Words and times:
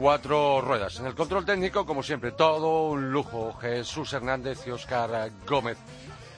cuatro 0.00 0.62
ruedas. 0.62 0.98
En 0.98 1.04
el 1.06 1.14
control 1.14 1.44
técnico, 1.44 1.84
como 1.84 2.02
siempre, 2.02 2.32
todo 2.32 2.88
un 2.88 3.12
lujo. 3.12 3.52
Jesús 3.60 4.10
Hernández 4.14 4.66
y 4.66 4.70
Oscar 4.70 5.30
Gómez. 5.46 5.76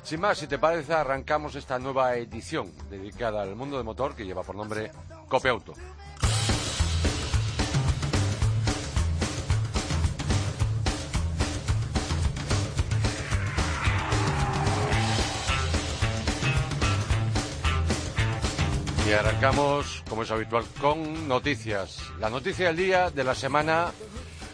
Sin 0.03 0.21
más, 0.21 0.39
si 0.39 0.49
te 0.49 0.59
parece, 0.59 0.93
arrancamos 0.93 1.55
esta 1.55 1.79
nueva 1.79 2.17
edición 2.17 2.73
dedicada 2.91 3.41
al 3.41 3.55
mundo 3.55 3.77
del 3.77 3.85
motor 3.85 4.17
que 4.17 4.27
lleva 4.27 4.43
por 4.43 4.57
nombre 4.57 4.91
Cope 5.29 5.51
Y 19.13 19.15
arrancamos, 19.15 20.03
como 20.09 20.23
es 20.23 20.31
habitual, 20.31 20.65
con 20.81 21.29
noticias. 21.29 21.99
La 22.19 22.31
noticia 22.31 22.69
del 22.69 22.77
día, 22.79 23.11
de 23.11 23.23
la 23.23 23.35
semana 23.35 23.93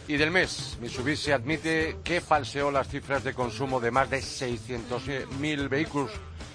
y 0.05 0.17
del 0.17 0.31
mes. 0.31 0.77
Mitsubishi 0.81 1.31
admite 1.31 1.99
que 2.03 2.19
falseó 2.19 2.69
las 2.69 2.89
cifras 2.89 3.23
de 3.23 3.33
consumo 3.33 3.79
de 3.79 3.89
más 3.89 4.09
de 4.09 4.19
600.000 4.19 5.69
vehículos, 5.69 6.11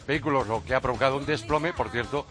vehículos, 0.06 0.46
lo 0.46 0.62
que 0.62 0.74
ha 0.74 0.82
provocado 0.82 1.16
un 1.16 1.24
desplome, 1.24 1.72
por 1.72 1.88
cierto, 1.88 2.26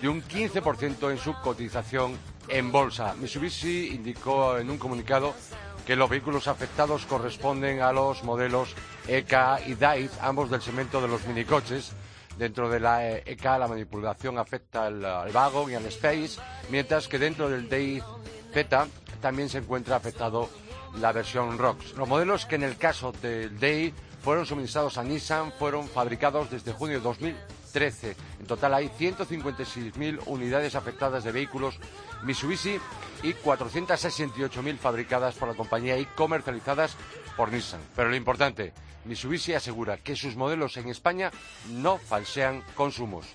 de 0.00 0.08
un 0.08 0.22
15% 0.22 1.10
en 1.10 1.18
su 1.18 1.34
cotización 1.42 2.16
en 2.48 2.72
bolsa. 2.72 3.14
Mitsubishi 3.20 3.88
indicó 3.88 4.56
en 4.56 4.70
un 4.70 4.78
comunicado 4.78 5.34
que 5.86 5.94
los 5.94 6.08
vehículos 6.08 6.48
afectados 6.48 7.04
corresponden 7.04 7.82
a 7.82 7.92
los 7.92 8.24
modelos 8.24 8.74
EK 9.06 9.34
y 9.66 9.74
DAIF, 9.74 10.10
ambos 10.22 10.48
del 10.48 10.62
segmento 10.62 11.02
de 11.02 11.08
los 11.08 11.26
minicoches, 11.26 11.92
Dentro 12.38 12.70
de 12.70 12.80
la 12.80 13.16
EK 13.18 13.44
la 13.44 13.66
manipulación 13.66 14.38
afecta 14.38 14.86
al, 14.86 15.04
al 15.04 15.32
Vago 15.32 15.68
y 15.68 15.74
al 15.74 15.84
Space, 15.86 16.40
mientras 16.70 17.08
que 17.08 17.18
dentro 17.18 17.48
del 17.50 17.68
DI 17.68 18.00
Z 18.52 18.86
también 19.20 19.48
se 19.48 19.58
encuentra 19.58 19.96
afectado 19.96 20.48
la 21.00 21.12
versión 21.12 21.58
ROX. 21.58 21.94
Los 21.94 22.08
modelos 22.08 22.46
que 22.46 22.54
en 22.54 22.62
el 22.62 22.76
caso 22.76 23.12
del 23.12 23.58
DI 23.58 23.92
fueron 24.22 24.46
suministrados 24.46 24.98
a 24.98 25.04
Nissan 25.04 25.52
fueron 25.52 25.88
fabricados 25.88 26.50
desde 26.50 26.72
junio 26.72 26.98
de 26.98 27.02
2013. 27.02 28.16
En 28.40 28.46
total 28.46 28.74
hay 28.74 28.88
156.000 28.88 30.20
unidades 30.26 30.74
afectadas 30.74 31.24
de 31.24 31.32
vehículos 31.32 31.78
Mitsubishi 32.22 32.78
y 33.22 33.32
468.000 33.34 34.76
fabricadas 34.76 35.34
por 35.34 35.48
la 35.48 35.54
compañía 35.54 35.98
y 35.98 36.04
comercializadas 36.04 36.96
por 37.36 37.52
Nissan. 37.52 37.80
Pero 37.94 38.10
lo 38.10 38.16
importante, 38.16 38.72
Mitsubishi 39.04 39.54
asegura 39.54 39.96
que 39.98 40.16
sus 40.16 40.36
modelos 40.36 40.76
en 40.76 40.88
España 40.88 41.30
no 41.70 41.98
falsean 41.98 42.62
consumos. 42.74 43.26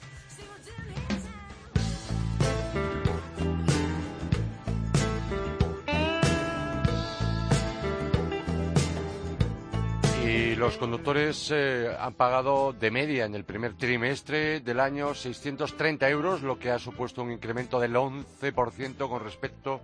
Los 10.64 10.78
conductores 10.78 11.52
eh, 11.52 11.94
han 12.00 12.14
pagado 12.14 12.72
de 12.72 12.89
media 12.89 13.25
en 13.25 13.36
el 13.36 13.44
primer 13.44 13.73
trimestre 13.73 14.61
del 14.61 14.80
año 14.80 15.14
630 15.14 16.09
euros, 16.09 16.42
lo 16.42 16.58
que 16.58 16.72
ha 16.72 16.80
supuesto 16.80 17.22
un 17.22 17.33
incremento 17.33 17.81
del 17.81 17.95
11% 17.95 19.10
con 19.10 19.21
respecto 19.21 19.82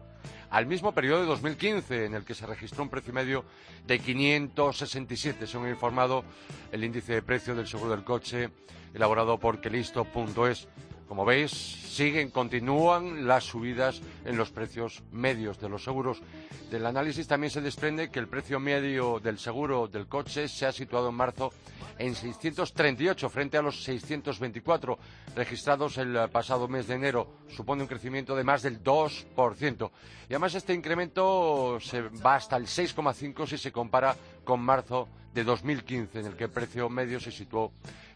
al 0.50 0.68
mismo 0.68 0.94
periodo 0.94 1.20
de 1.20 1.26
2015, 1.26 2.06
en 2.06 2.14
el 2.14 2.24
que 2.24 2.34
se 2.34 2.46
registró 2.46 2.84
un 2.84 2.90
precio 2.90 3.12
medio 3.12 3.44
de 3.86 4.00
567, 4.00 5.48
según 5.48 5.68
ha 5.68 5.72
informado 5.72 6.24
el 6.72 6.82
índice 6.82 7.12
de 7.12 7.24
precio 7.24 7.56
del 7.56 7.68
seguro 7.68 7.92
del 7.92 8.06
coche 8.06 8.50
elaborado 8.94 9.38
por 9.38 9.60
Kelisto.es. 9.60 10.70
Como 11.10 11.26
veis, 11.26 11.50
siguen, 11.52 12.30
continúan 12.30 13.28
las 13.28 13.44
subidas 13.44 14.00
en 14.26 14.38
los 14.38 14.52
precios 14.52 15.02
medios 15.12 15.60
de 15.60 15.68
los 15.68 15.84
seguros. 15.84 16.22
Del 16.70 16.86
análisis 16.86 17.28
también 17.28 17.50
se 17.50 17.62
desprende 17.62 18.12
que 18.12 18.20
el 18.20 18.28
precio 18.28 18.60
medio 18.60 19.20
del 19.20 19.40
seguro 19.40 19.88
del 19.88 20.06
coche 20.06 20.48
se 20.48 20.68
ha 20.68 20.72
situado 20.72 21.10
en 21.10 21.16
marzo 21.16 21.52
en 21.98 22.14
638 22.14 23.28
frente 23.28 23.58
a 23.58 23.64
los 23.64 23.84
624 23.84 25.00
registrados 25.36 25.98
el 25.98 26.30
pasado 26.30 26.68
mes 26.68 26.88
de 26.88 26.94
enero. 26.94 27.28
Supone 27.50 27.82
un 27.82 27.88
crecimiento 27.88 28.36
de 28.36 28.44
más 28.44 28.62
del 28.62 28.84
2%. 28.84 29.92
Y 30.30 30.34
además 30.34 30.54
este 30.54 30.76
incremento 30.76 31.80
se 31.82 32.02
va 32.02 32.36
hasta 32.36 32.56
el 32.56 32.68
6,5 32.68 33.48
si 33.48 33.58
se 33.58 33.72
compara 33.72 34.16
con 34.44 34.62
marzo 34.62 35.10
de 35.34 35.44
2015, 35.44 36.20
en 36.20 36.26
el 36.28 36.36
que 36.36 36.44
el 36.44 36.52
precio 36.52 36.88
medio 36.88 37.20
se 37.20 37.32
situó 37.32 37.72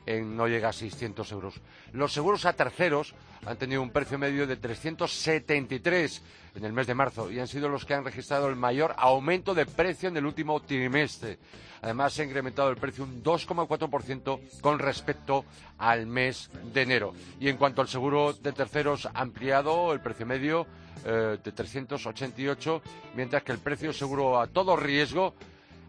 en 0.05 0.35
no 0.35 0.47
llega 0.47 0.69
a 0.69 0.73
600 0.73 1.31
euros. 1.31 1.55
Los 1.91 2.13
seguros 2.13 2.45
a 2.45 2.53
terceros 2.53 3.13
han 3.45 3.57
tenido 3.57 3.81
un 3.81 3.91
precio 3.91 4.17
medio 4.17 4.47
de 4.47 4.57
373 4.57 6.21
en 6.55 6.65
el 6.65 6.73
mes 6.73 6.87
de 6.87 6.93
marzo 6.93 7.31
y 7.31 7.39
han 7.39 7.47
sido 7.47 7.69
los 7.69 7.85
que 7.85 7.93
han 7.93 8.05
registrado 8.05 8.47
el 8.47 8.55
mayor 8.55 8.93
aumento 8.97 9.53
de 9.53 9.65
precio 9.65 10.09
en 10.09 10.17
el 10.17 10.25
último 10.25 10.61
trimestre. 10.61 11.39
Además, 11.81 12.13
se 12.13 12.21
ha 12.21 12.25
incrementado 12.25 12.69
el 12.69 12.77
precio 12.77 13.03
un 13.03 13.21
2,4% 13.21 14.61
con 14.61 14.79
respecto 14.79 15.43
al 15.77 16.05
mes 16.05 16.49
de 16.73 16.81
enero. 16.81 17.13
Y 17.39 17.49
en 17.49 17.57
cuanto 17.57 17.81
al 17.81 17.89
seguro 17.89 18.31
de 18.33 18.53
terceros, 18.53 19.05
ha 19.05 19.19
ampliado 19.19 19.91
el 19.91 19.99
precio 19.99 20.25
medio 20.25 20.65
eh, 21.03 21.37
de 21.43 21.51
388, 21.51 22.81
mientras 23.15 23.43
que 23.43 23.51
el 23.51 23.57
precio 23.57 23.91
seguro 23.91 24.39
a 24.39 24.47
todo 24.47 24.77
riesgo 24.77 25.33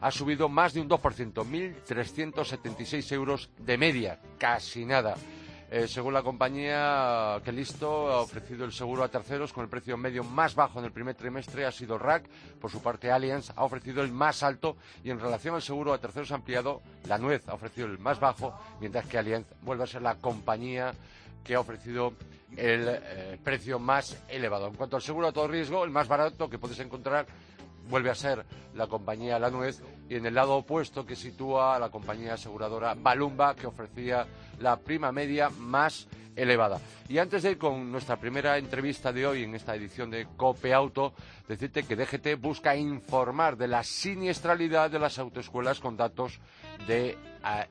ha 0.05 0.11
subido 0.11 0.51
más 0.51 0.75
de 0.75 0.83
un 0.83 0.89
2%, 0.91 1.33
1.376 1.33 3.13
euros 3.13 3.49
de 3.57 3.79
media, 3.79 4.21
casi 4.37 4.85
nada. 4.85 5.15
Eh, 5.71 5.89
según 5.89 6.13
la 6.13 6.23
compañía 6.23 7.41
que 7.43 7.51
listo 7.51 8.13
ha 8.13 8.21
ofrecido 8.21 8.67
el 8.67 8.73
seguro 8.73 9.03
a 9.03 9.09
terceros 9.09 9.55
con 9.55 9.65
el 9.65 9.71
precio 9.71 9.97
medio 9.97 10.23
más 10.23 10.55
bajo 10.55 10.79
en 10.79 10.85
el 10.85 10.93
primer 10.93 11.15
trimestre 11.15 11.65
ha 11.65 11.73
sido 11.73 11.97
RAC. 11.97 12.29
Por 12.61 12.71
su 12.71 12.83
parte, 12.83 13.11
Allianz 13.11 13.51
ha 13.57 13.65
ofrecido 13.65 14.03
el 14.03 14.13
más 14.13 14.43
alto 14.43 14.77
y 15.03 15.09
en 15.09 15.19
relación 15.19 15.55
al 15.55 15.63
seguro 15.63 15.95
a 15.95 15.99
terceros 15.99 16.33
ampliado, 16.33 16.83
la 17.09 17.17
Nuez 17.17 17.49
ha 17.49 17.55
ofrecido 17.55 17.87
el 17.87 17.99
más 17.99 18.21
bajo, 18.21 18.55
mientras 18.81 19.07
que 19.07 19.17
Allianz 19.17 19.47
vuelve 19.63 19.85
a 19.85 19.87
ser 19.87 20.03
la 20.03 20.17
compañía 20.17 20.93
que 21.43 21.55
ha 21.55 21.61
ofrecido 21.61 22.13
el 22.59 22.89
eh, 22.89 23.39
precio 23.43 23.79
más 23.79 24.23
elevado. 24.29 24.69
En 24.69 24.75
cuanto 24.75 24.97
al 24.97 25.03
seguro 25.03 25.29
a 25.29 25.33
todo 25.33 25.49
riesgo, 25.49 25.83
el 25.83 25.91
más 25.91 26.09
barato 26.09 26.51
que 26.51 26.59
puedes 26.59 26.79
encontrar 26.79 27.27
vuelve 27.89 28.11
a 28.11 28.15
ser 28.15 28.45
la 28.75 28.87
compañía 28.87 29.39
La 29.39 29.51
Nuez 29.51 29.83
y 30.09 30.17
en 30.17 30.27
el 30.27 30.35
lado 30.35 30.57
opuesto 30.57 31.07
que 31.07 31.17
sitúa 31.17 31.77
a 31.77 31.79
la 31.79 31.91
compañía 31.91 32.35
aseguradora 32.35 32.95
Balumba 32.95 33.55
que 33.55 33.67
ofrecía 33.67 34.27
la 34.61 34.77
prima 34.77 35.13
media 35.13 35.51
más 35.51 36.09
elevada. 36.37 36.81
Y 37.09 37.19
antes 37.19 37.43
de 37.43 37.53
ir 37.53 37.59
con 37.59 37.93
nuestra 37.93 38.17
primera 38.17 38.59
entrevista 38.59 39.13
de 39.13 39.27
hoy 39.27 39.45
en 39.45 39.55
esta 39.55 39.75
edición 39.75 40.11
de 40.11 40.27
Cope 40.37 40.75
Auto, 40.75 41.15
decirte 41.47 41.85
que 41.85 41.97
DGT 41.97 42.41
busca 42.41 42.77
informar 42.77 43.57
de 43.57 43.69
la 43.69 43.85
siniestralidad 43.85 44.91
de 44.91 44.99
las 44.99 45.19
autoescuelas 45.19 45.81
con 45.81 45.97
datos 45.97 46.41
de 46.87 47.17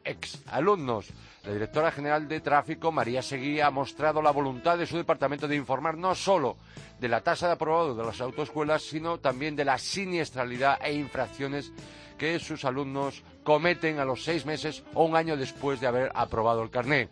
ex 0.04 0.42
alumnos. 0.48 1.10
La 1.44 1.54
directora 1.54 1.92
general 1.92 2.28
de 2.28 2.40
tráfico, 2.40 2.92
María 2.92 3.22
Seguí, 3.22 3.60
ha 3.60 3.70
mostrado 3.70 4.22
la 4.22 4.32
voluntad 4.32 4.78
de 4.78 4.86
su 4.86 4.98
departamento 4.98 5.48
de 5.48 5.56
informar 5.56 5.98
no 5.98 6.16
solo 6.16 6.56
de 7.00 7.10
la 7.10 7.22
tasa 7.22 7.48
de 7.48 7.54
aprobado 7.54 7.96
de 7.96 8.06
las 8.06 8.22
autoescuelas, 8.22 8.84
sino 8.84 9.20
también 9.20 9.56
de 9.56 9.66
la 9.66 9.78
siniestralidad 9.78 10.80
e 10.82 10.94
infracciones 10.94 11.74
que 12.18 12.40
sus 12.40 12.64
alumnos 12.64 13.24
cometen 13.44 14.00
a 14.00 14.06
los 14.06 14.24
seis 14.24 14.46
meses 14.46 14.84
o 14.94 15.04
un 15.04 15.16
año 15.16 15.36
después 15.36 15.82
de 15.82 15.88
haber 15.88 16.12
aprobado 16.16 16.64
el 16.64 16.70
carné. 16.70 17.10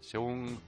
Según 0.00 0.60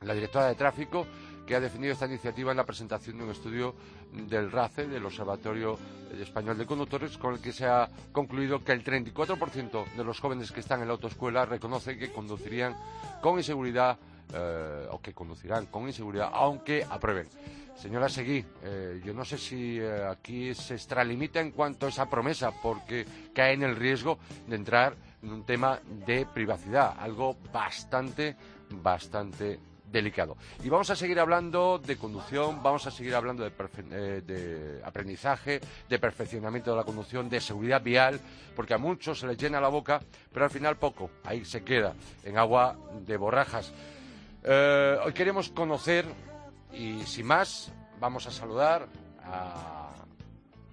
la 0.00 0.14
directora 0.14 0.46
de 0.46 0.54
tráfico, 0.54 1.06
que 1.46 1.56
ha 1.56 1.60
definido 1.60 1.94
esta 1.94 2.06
iniciativa 2.06 2.50
en 2.50 2.58
la 2.58 2.66
presentación 2.66 3.18
de 3.18 3.24
un 3.24 3.30
estudio 3.30 3.74
del 4.12 4.50
RACE, 4.50 4.86
del 4.86 5.06
Observatorio 5.06 5.78
Español 6.20 6.58
de 6.58 6.66
Conductores, 6.66 7.16
con 7.18 7.34
el 7.34 7.40
que 7.40 7.52
se 7.52 7.66
ha 7.66 7.88
concluido 8.12 8.62
que 8.64 8.72
el 8.72 8.84
34% 8.84 9.92
de 9.94 10.04
los 10.04 10.20
jóvenes 10.20 10.52
que 10.52 10.60
están 10.60 10.80
en 10.80 10.88
la 10.88 10.94
autoescuela 10.94 11.44
reconoce 11.44 11.96
que 11.96 12.12
conducirían 12.12 12.76
con 13.20 13.38
inseguridad 13.38 13.98
eh, 14.32 14.86
o 14.90 15.00
que 15.00 15.14
conducirán 15.14 15.66
con 15.66 15.86
inseguridad 15.86 16.30
aunque 16.32 16.84
aprueben. 16.88 17.28
Señora 17.76 18.08
Seguí, 18.08 18.44
eh, 18.64 19.00
yo 19.04 19.14
no 19.14 19.24
sé 19.24 19.38
si 19.38 19.78
eh, 19.78 20.04
aquí 20.04 20.52
se 20.52 20.74
extralimita 20.74 21.40
en 21.40 21.52
cuanto 21.52 21.86
a 21.86 21.90
esa 21.90 22.10
promesa, 22.10 22.50
porque 22.60 23.06
cae 23.32 23.52
en 23.52 23.62
el 23.62 23.76
riesgo 23.76 24.18
de 24.48 24.56
entrar 24.56 24.96
en 25.22 25.32
un 25.32 25.44
tema 25.44 25.78
de 26.04 26.26
privacidad, 26.26 26.96
algo 26.98 27.36
bastante, 27.52 28.34
bastante 28.70 29.60
delicado. 29.90 30.36
Y 30.62 30.68
vamos 30.68 30.90
a 30.90 30.96
seguir 30.96 31.18
hablando 31.18 31.78
de 31.78 31.96
conducción, 31.96 32.62
vamos 32.62 32.86
a 32.86 32.90
seguir 32.90 33.14
hablando 33.14 33.44
de, 33.44 33.52
eh, 33.90 34.22
de, 34.24 34.80
aprendizaje, 34.84 35.60
de 35.88 35.98
perfeccionamiento 35.98 36.70
de 36.70 36.76
la 36.76 36.84
conducción, 36.84 37.28
de 37.28 37.40
seguridad 37.40 37.82
vial, 37.82 38.20
porque 38.54 38.74
a 38.74 38.78
muchos 38.78 39.20
se 39.20 39.26
les 39.26 39.38
llena 39.38 39.60
la 39.60 39.68
boca, 39.68 40.00
pero 40.32 40.44
al 40.44 40.50
final 40.50 40.76
poco, 40.76 41.10
ahí 41.24 41.44
se 41.44 41.62
queda, 41.64 41.94
en 42.24 42.38
agua 42.38 42.76
de 43.06 43.16
borrajas. 43.16 43.72
Eh, 44.44 44.98
hoy 45.04 45.12
queremos 45.12 45.48
conocer, 45.50 46.04
y 46.72 47.02
sin 47.04 47.26
más, 47.26 47.72
vamos 47.98 48.26
a 48.26 48.30
saludar 48.30 48.88
a 49.24 49.90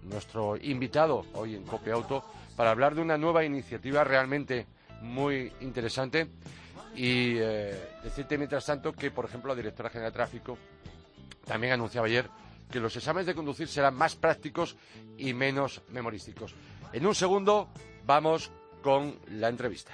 nuestro 0.04 0.56
invitado 0.58 1.26
hoy 1.34 1.56
en 1.56 1.64
Copia 1.64 1.94
Auto 1.94 2.24
para 2.56 2.72
hablar 2.72 2.96
de 2.96 3.02
una 3.02 3.18
nueva 3.18 3.44
iniciativa 3.44 4.04
realmente 4.04 4.68
muy 5.02 5.52
interesante 5.62 6.28
y 6.96 7.38
eh, 7.38 7.98
decirte 8.04 8.38
mientras 8.38 8.66
tanto 8.66 8.94
que, 8.94 9.12
por 9.12 9.26
ejemplo, 9.26 9.50
la 9.50 9.56
directora 9.56 9.90
general 9.90 10.12
de 10.12 10.16
tráfico 10.16 10.58
también 11.46 11.74
anunciaba 11.74 12.08
ayer 12.08 12.30
que 12.72 12.80
los 12.80 12.96
exámenes 12.96 13.28
de 13.28 13.36
conducir 13.36 13.68
serán 13.68 13.96
más 13.96 14.16
prácticos 14.16 14.76
y 15.18 15.34
menos 15.34 15.82
memorísticos. 15.90 16.56
En 16.94 17.06
un 17.06 17.16
segundo 17.16 17.70
vamos 18.06 18.52
con 18.82 19.20
la 19.32 19.50
entrevista. 19.50 19.94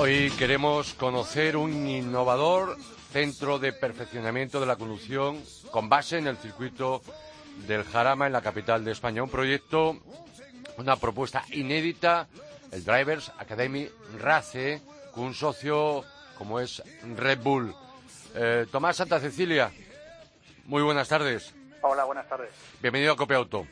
Hoy 0.00 0.30
queremos 0.38 0.94
conocer 0.94 1.56
un 1.56 1.88
innovador 1.88 2.76
centro 3.10 3.58
de 3.58 3.72
perfeccionamiento 3.72 4.60
de 4.60 4.66
la 4.66 4.76
conducción 4.76 5.42
con 5.72 5.88
base 5.88 6.18
en 6.18 6.28
el 6.28 6.36
circuito 6.36 7.02
del 7.66 7.82
Jarama 7.82 8.28
en 8.28 8.32
la 8.32 8.40
capital 8.40 8.84
de 8.84 8.92
España. 8.92 9.24
Un 9.24 9.28
proyecto, 9.28 9.96
una 10.76 10.94
propuesta 10.94 11.44
inédita, 11.50 12.28
el 12.70 12.84
Drivers 12.84 13.32
Academy 13.38 13.88
RACE, 14.16 14.82
con 15.12 15.24
un 15.24 15.34
socio 15.34 16.04
como 16.36 16.60
es 16.60 16.80
Red 17.16 17.40
Bull. 17.40 17.74
Eh, 18.36 18.66
Tomás 18.70 18.98
Santa 18.98 19.18
Cecilia, 19.18 19.72
muy 20.66 20.82
buenas 20.82 21.08
tardes. 21.08 21.52
Hola, 21.82 22.04
buenas 22.04 22.28
tardes. 22.28 22.50
Bienvenido 22.80 23.14
a 23.14 23.16
Copia 23.16 23.38
Auto. 23.38 23.66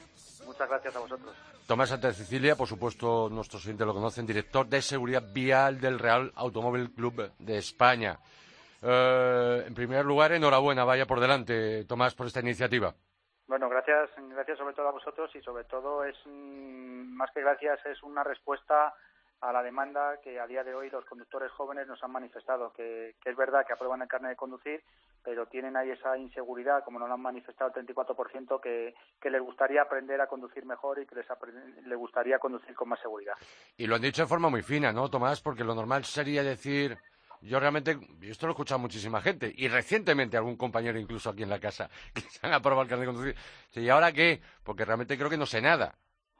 Muchas 0.44 0.68
gracias 0.68 0.96
a 0.96 0.98
vosotros. 0.98 1.36
Tomás 1.66 1.88
Santa 1.88 2.12
Cecilia, 2.12 2.54
por 2.54 2.68
supuesto, 2.68 3.28
nuestros 3.28 3.64
oyentes 3.64 3.86
lo 3.86 3.92
conocen, 3.92 4.24
director 4.24 4.66
de 4.66 4.80
seguridad 4.80 5.24
vial 5.34 5.80
del 5.80 5.98
Real 5.98 6.30
Automóvil 6.36 6.92
Club 6.92 7.32
de 7.40 7.58
España. 7.58 8.18
Eh, 8.80 9.64
en 9.66 9.74
primer 9.74 10.04
lugar, 10.04 10.30
enhorabuena, 10.30 10.84
vaya 10.84 11.06
por 11.06 11.18
delante, 11.18 11.84
Tomás, 11.84 12.14
por 12.14 12.28
esta 12.28 12.38
iniciativa. 12.38 12.94
Bueno, 13.48 13.68
gracias, 13.68 14.10
gracias 14.16 14.58
sobre 14.58 14.74
todo 14.74 14.88
a 14.88 14.92
vosotros 14.92 15.28
y 15.34 15.40
sobre 15.40 15.64
todo 15.64 16.04
es, 16.04 16.16
mm, 16.24 17.16
más 17.16 17.32
que 17.32 17.40
gracias, 17.40 17.84
es 17.86 18.00
una 18.04 18.22
respuesta 18.22 18.94
a 19.46 19.52
la 19.52 19.62
demanda 19.62 20.18
que 20.22 20.40
a 20.40 20.46
día 20.46 20.64
de 20.64 20.74
hoy 20.74 20.90
los 20.90 21.04
conductores 21.04 21.52
jóvenes 21.52 21.86
nos 21.86 22.02
han 22.02 22.10
manifestado, 22.10 22.72
que, 22.72 23.14
es 23.24 23.36
verdad 23.36 23.64
que 23.64 23.72
aprueban 23.72 24.02
el 24.02 24.08
carnet 24.08 24.30
de 24.30 24.36
conducir, 24.36 24.82
pero 25.22 25.46
tienen 25.46 25.76
ahí 25.76 25.90
esa 25.90 26.18
inseguridad, 26.18 26.82
como 26.84 26.98
nos 26.98 27.06
lo 27.06 27.14
han 27.14 27.20
manifestado 27.20 27.72
el 27.74 27.86
34%, 27.86 28.60
que, 28.60 28.94
que 29.20 29.30
les 29.30 29.40
gustaría 29.40 29.82
aprender 29.82 30.20
a 30.20 30.26
conducir 30.26 30.66
mejor 30.66 31.00
y 31.00 31.06
que 31.06 31.14
les, 31.14 31.26
les 31.86 31.98
gustaría 31.98 32.40
conducir 32.40 32.74
con 32.74 32.88
más 32.88 33.00
seguridad. 33.00 33.34
Y 33.76 33.86
lo 33.86 33.94
han 33.94 34.02
dicho 34.02 34.22
de 34.22 34.28
forma 34.28 34.48
muy 34.48 34.62
fina, 34.62 34.92
¿no, 34.92 35.08
Tomás? 35.08 35.40
Porque 35.40 35.64
lo 35.64 35.74
normal 35.74 36.04
sería 36.04 36.42
decir... 36.42 36.98
Yo 37.42 37.60
realmente, 37.60 37.98
esto 38.22 38.46
lo 38.46 38.52
he 38.52 38.54
escuchado 38.54 38.80
muchísima 38.80 39.20
gente, 39.20 39.52
y 39.54 39.68
recientemente 39.68 40.38
algún 40.38 40.56
compañero 40.56 40.98
incluso 40.98 41.28
aquí 41.30 41.42
en 41.42 41.50
la 41.50 41.60
casa, 41.60 41.90
que 42.14 42.22
se 42.22 42.44
han 42.44 42.54
aprobado 42.54 42.82
el 42.82 42.88
carnet 42.88 43.06
de 43.06 43.12
conducir. 43.12 43.36
¿Y 43.74 43.88
ahora 43.90 44.10
qué? 44.10 44.40
Porque 44.64 44.86
realmente 44.86 45.16
creo 45.16 45.30
que 45.30 45.36
no 45.36 45.46
sé 45.46 45.60
nada. 45.60 45.94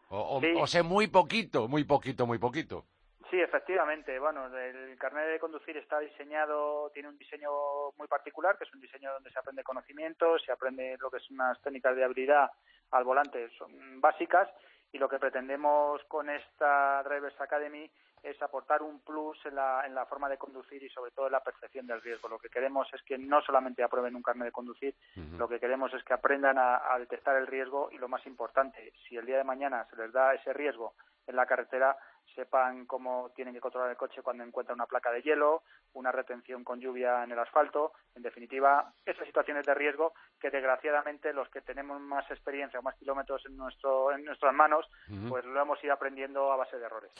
O, 0.09 0.67
sé 0.67 0.83
muy 0.83 1.09
poquito, 1.09 1.69
muy 1.69 1.85
poquito, 1.85 2.27
muy 2.27 2.39
poquito. 2.39 2.87
Sí, 3.37 3.43
efectivamente. 3.43 4.19
Bueno, 4.19 4.47
el 4.57 4.97
carnet 4.97 5.29
de 5.29 5.39
conducir 5.39 5.77
está 5.77 5.99
diseñado, 6.01 6.89
tiene 6.95 7.11
un 7.11 7.19
diseño 7.19 7.51
muy 7.99 8.09
particular, 8.09 8.57
que 8.57 8.65
es 8.65 8.73
un 8.73 8.81
diseño 8.81 9.13
donde 9.13 9.31
se 9.31 9.39
aprende 9.39 9.63
conocimiento, 9.63 10.39
se 10.39 10.53
aprende 10.53 10.97
lo 10.99 11.11
que 11.11 11.21
son 11.21 11.35
unas 11.35 11.61
técnicas 11.61 11.95
de 11.95 12.05
habilidad 12.05 12.51
al 12.93 13.05
volante, 13.05 13.51
son 13.59 14.01
básicas, 14.01 14.49
y 14.91 14.97
lo 14.97 15.07
que 15.07 15.19
pretendemos 15.19 16.03
con 16.05 16.31
esta 16.31 17.03
Drivers 17.03 17.39
Academy 17.39 17.91
es 18.23 18.41
aportar 18.41 18.81
un 18.81 19.01
plus 19.01 19.39
en 19.45 19.55
la, 19.55 19.85
en 19.85 19.95
la 19.95 20.07
forma 20.07 20.31
de 20.31 20.39
conducir 20.39 20.83
y 20.83 20.89
sobre 20.89 21.11
todo 21.11 21.27
en 21.27 21.33
la 21.33 21.45
percepción 21.45 21.87
del 21.87 22.01
riesgo. 22.01 22.29
Lo 22.29 22.39
que 22.39 22.49
queremos 22.49 22.89
es 22.95 23.03
que 23.03 23.19
no 23.19 23.43
solamente 23.43 23.83
aprueben 23.83 24.17
un 24.17 24.23
carnet 24.23 24.47
de 24.47 24.53
conducir, 24.53 24.95
lo 25.37 25.47
que 25.47 25.61
queremos 25.61 25.93
es 25.93 26.03
que 26.05 26.15
aprendan 26.15 26.57
a, 26.59 26.97
detectar 26.99 27.37
el 27.37 27.47
riesgo 27.47 27.91
y 27.93 27.99
lo 27.99 28.09
más 28.09 28.27
importante, 28.27 28.95
si 29.07 29.19
el 29.19 29.27
día 29.27 29.37
de 29.37 29.45
mañana 29.45 29.87
se 29.91 29.97
les 29.97 30.11
da 30.11 30.33
ese 30.33 30.55
riesgo 30.55 30.95
en 31.27 31.37
la 31.37 31.45
carretera, 31.45 31.99
sepan 32.35 32.87
cómo 32.87 33.31
tienen 33.35 33.55
que 33.55 33.61
controlar 33.61 33.91
el 33.91 33.97
coche 33.97 34.23
cuando 34.23 34.45
encuentran 34.45 34.77
una 34.77 34.87
placa 34.87 35.11
de 35.11 35.23
hielo, 35.23 35.63
una 35.95 36.13
retención 36.13 36.65
con 36.65 36.81
lluvia 36.81 37.25
en 37.25 37.33
el 37.33 37.39
asfalto, 37.39 37.93
en 38.15 38.23
definitiva, 38.23 38.93
esas 39.05 39.27
situaciones 39.27 39.65
de 39.65 39.75
riesgo 39.75 40.13
que 40.41 40.51
desgraciadamente 40.51 41.33
los 41.33 41.49
que 41.49 41.61
tenemos 41.61 42.01
más 42.01 42.31
experiencia 42.31 42.81
o 42.81 42.83
más 42.83 42.97
kilómetros 42.97 43.45
en, 43.47 43.57
nuestro, 43.57 44.13
en 44.13 44.25
nuestras 44.25 44.55
manos, 44.55 44.87
pues 45.29 45.45
lo 45.45 45.61
hemos 45.61 45.83
ido 45.83 45.95
aprendiendo 45.95 46.53
a 46.53 46.57
base 46.57 46.77
de 46.77 46.85
errores. 46.85 47.11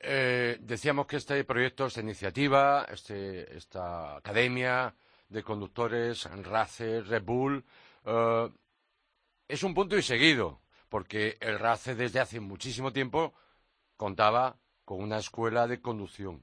Eh, 0.00 0.58
decíamos 0.60 1.06
que 1.06 1.16
este 1.16 1.42
proyecto, 1.44 1.86
esta 1.86 2.00
iniciativa, 2.00 2.84
este, 2.88 3.56
esta 3.56 4.16
academia 4.16 4.94
de 5.28 5.42
conductores, 5.42 6.24
RACE, 6.44 7.02
Red 7.02 7.22
Bull, 7.22 7.64
eh, 8.04 8.48
es 9.48 9.62
un 9.62 9.74
punto 9.74 9.96
y 9.96 10.02
seguido, 10.02 10.60
porque 10.88 11.36
el 11.40 11.58
RACE 11.58 11.94
desde 11.94 12.20
hace 12.20 12.38
muchísimo 12.38 12.92
tiempo 12.92 13.34
contaba 13.98 14.56
con 14.86 15.02
una 15.02 15.18
escuela 15.18 15.66
de 15.66 15.82
conducción. 15.82 16.40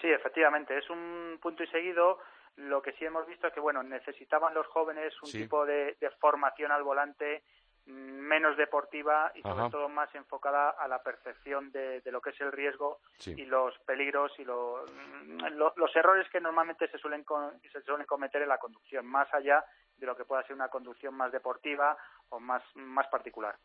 Sí, 0.00 0.06
efectivamente, 0.08 0.78
es 0.78 0.88
un 0.88 1.40
punto 1.42 1.64
y 1.64 1.66
seguido. 1.66 2.20
Lo 2.54 2.80
que 2.82 2.92
sí 2.92 3.04
hemos 3.04 3.26
visto 3.26 3.48
es 3.48 3.52
que, 3.52 3.60
bueno, 3.60 3.82
necesitaban 3.82 4.54
los 4.54 4.68
jóvenes 4.68 5.12
un 5.22 5.32
tipo 5.32 5.66
de 5.66 5.96
formación 6.20 6.70
al 6.70 6.84
volante 6.84 7.42
menos 7.86 8.56
deportiva 8.56 9.32
y 9.34 9.42
sobre 9.42 9.70
todo 9.70 9.88
más 9.88 10.14
enfocada 10.14 10.70
a 10.70 10.86
la 10.86 11.02
percepción 11.02 11.72
de, 11.72 12.00
lo 12.06 12.20
que 12.20 12.30
es 12.30 12.40
el 12.40 12.52
riesgo 12.52 13.00
y 13.26 13.44
los 13.44 13.76
peligros 13.80 14.32
y 14.38 14.44
los 14.44 15.96
errores 15.96 16.28
que 16.30 16.40
normalmente 16.40 16.88
se 16.88 16.98
suelen, 16.98 17.24
se 17.72 17.82
suelen 17.82 18.06
cometer 18.06 18.42
en 18.42 18.48
la 18.48 18.58
conducción, 18.58 19.06
más 19.06 19.32
allá 19.34 19.64
de 19.96 20.06
lo 20.06 20.16
que 20.16 20.24
pueda 20.24 20.42
ser 20.44 20.54
una 20.54 20.68
conducción 20.68 21.14
más 21.14 21.32
deportiva 21.32 21.96
o 22.28 22.38
más, 22.38 22.62
más 22.74 23.06
particular. 23.08 23.56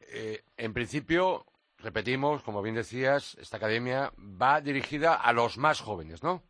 Eh, 0.00 0.42
en 0.56 0.72
principio, 0.74 1.46
repetimos, 1.82 2.42
como 2.42 2.62
bien 2.62 2.74
decías, 2.74 3.36
esta 3.38 3.56
academia 3.56 4.10
va 4.18 4.60
dirigida 4.60 5.14
a 5.14 5.32
los 5.32 5.58
más 5.58 5.80
jóvenes, 5.80 6.22
¿no? 6.22 6.42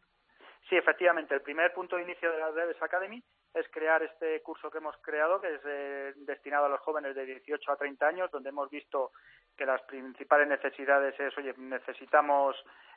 Sí, 0.68 0.76
efectivamente. 0.76 1.34
El 1.34 1.42
primer 1.42 1.72
punto 1.74 1.96
de 1.96 2.02
inicio 2.02 2.30
de 2.32 2.38
la 2.38 2.50
Redes 2.50 2.80
Academy 2.80 3.22
es 3.54 3.66
crear 3.70 4.02
este 4.02 4.40
curso 4.42 4.70
que 4.70 4.78
hemos 4.78 4.96
creado, 5.02 5.40
que 5.40 5.54
es 5.54 5.60
eh, 5.66 6.12
destinado 6.16 6.66
a 6.66 6.68
los 6.70 6.80
jóvenes 6.80 7.14
de 7.14 7.26
18 7.26 7.72
a 7.72 7.76
30 7.76 8.06
años, 8.06 8.30
donde 8.30 8.48
hemos 8.48 8.70
visto 8.70 9.12
que 9.56 9.66
las 9.66 9.82
principales 9.82 10.48
necesidades 10.48 11.18
es, 11.20 11.36
oye, 11.36 11.52
necesitamos 11.58 12.56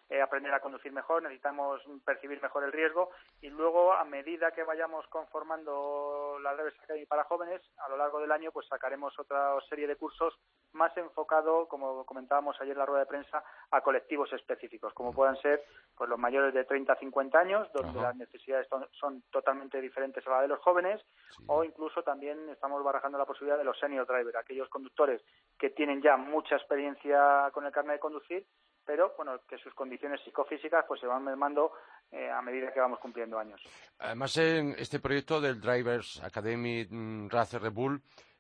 eh, 0.10 0.22
aprender 0.22 0.54
a 0.54 0.60
conducir 0.60 0.92
mejor, 0.92 1.24
necesitamos 1.24 1.82
percibir 2.06 2.42
mejor 2.42 2.64
el 2.64 2.72
riesgo 2.72 3.10
y 3.42 3.50
luego 3.50 3.94
a 3.94 4.04
medida 4.04 4.52
que 4.52 4.64
vayamos 4.64 5.08
conformando 5.08 6.38
la 6.42 6.54
Reverse 6.54 6.80
Academy 6.84 7.06
para 7.06 7.24
jóvenes, 7.24 7.62
a 7.78 7.90
lo 7.90 7.98
largo 7.98 8.20
del 8.20 8.32
año 8.32 8.52
pues 8.52 8.68
sacaremos 8.68 9.18
otra 9.18 9.56
serie 9.68 9.88
de 9.88 9.96
cursos 9.96 10.38
más 10.74 10.96
enfocado, 10.98 11.68
como 11.68 12.06
comentábamos 12.06 12.56
ayer 12.60 12.74
en 12.74 12.80
la 12.80 12.86
rueda 12.86 13.02
de 13.02 13.08
prensa, 13.08 13.44
a 13.72 13.82
colectivos 13.82 14.32
específicos, 14.34 14.94
como 14.94 15.14
puedan 15.14 15.38
ser 15.38 15.64
pues, 15.98 16.10
los 16.10 16.20
mayores 16.20 16.54
de 16.54 16.66
30 16.66 16.94
a 16.94 17.00
50 17.00 17.40
años, 17.40 17.68
donde 17.74 18.00
las 18.00 18.16
necesidades 18.16 18.68
son, 18.92 19.24
totalmente 19.32 19.82
diferentes 19.82 20.26
a 20.28 20.30
las 20.30 20.42
de 20.42 20.48
los 20.50 20.60
jóvenes, 20.60 21.02
o 21.48 21.64
incluso 21.64 22.04
también 22.04 22.50
estamos 22.50 22.84
barajando 22.84 23.18
la 23.18 23.26
posibilidad 23.26 23.58
de 23.58 23.64
los 23.64 23.80
senior 23.80 24.06
drivers, 24.06 24.38
aquellos 24.38 24.70
conductores 24.70 25.22
que 25.58 25.70
tienen 25.70 26.02
ya 26.02 26.18
mucha 26.18 26.56
experiencia 26.56 27.50
con 27.54 27.66
el 27.66 27.72
carnet 27.72 27.96
de 27.96 28.00
conducir, 28.00 28.46
pero 28.86 29.14
bueno, 29.18 29.40
que 29.48 29.58
sus 29.58 29.74
condiciones 29.74 30.22
psicofísicas 30.24 30.86
pues 30.88 31.02
se 31.02 31.08
van 31.08 31.24
mermando 31.24 31.72
eh, 32.12 32.30
a 32.30 32.42
medida 32.42 32.72
que 32.72 32.80
vamos 32.80 33.00
cumpliendo 33.00 33.40
años. 33.40 33.62
Además, 34.00 34.38
en 34.38 34.76
este 34.78 35.00
proyecto 35.00 35.42
del 35.42 35.60
Drivers 35.60 36.22
Academy 36.24 36.86
mm, 36.90 37.30
Racer 37.30 37.62
Red 37.62 37.74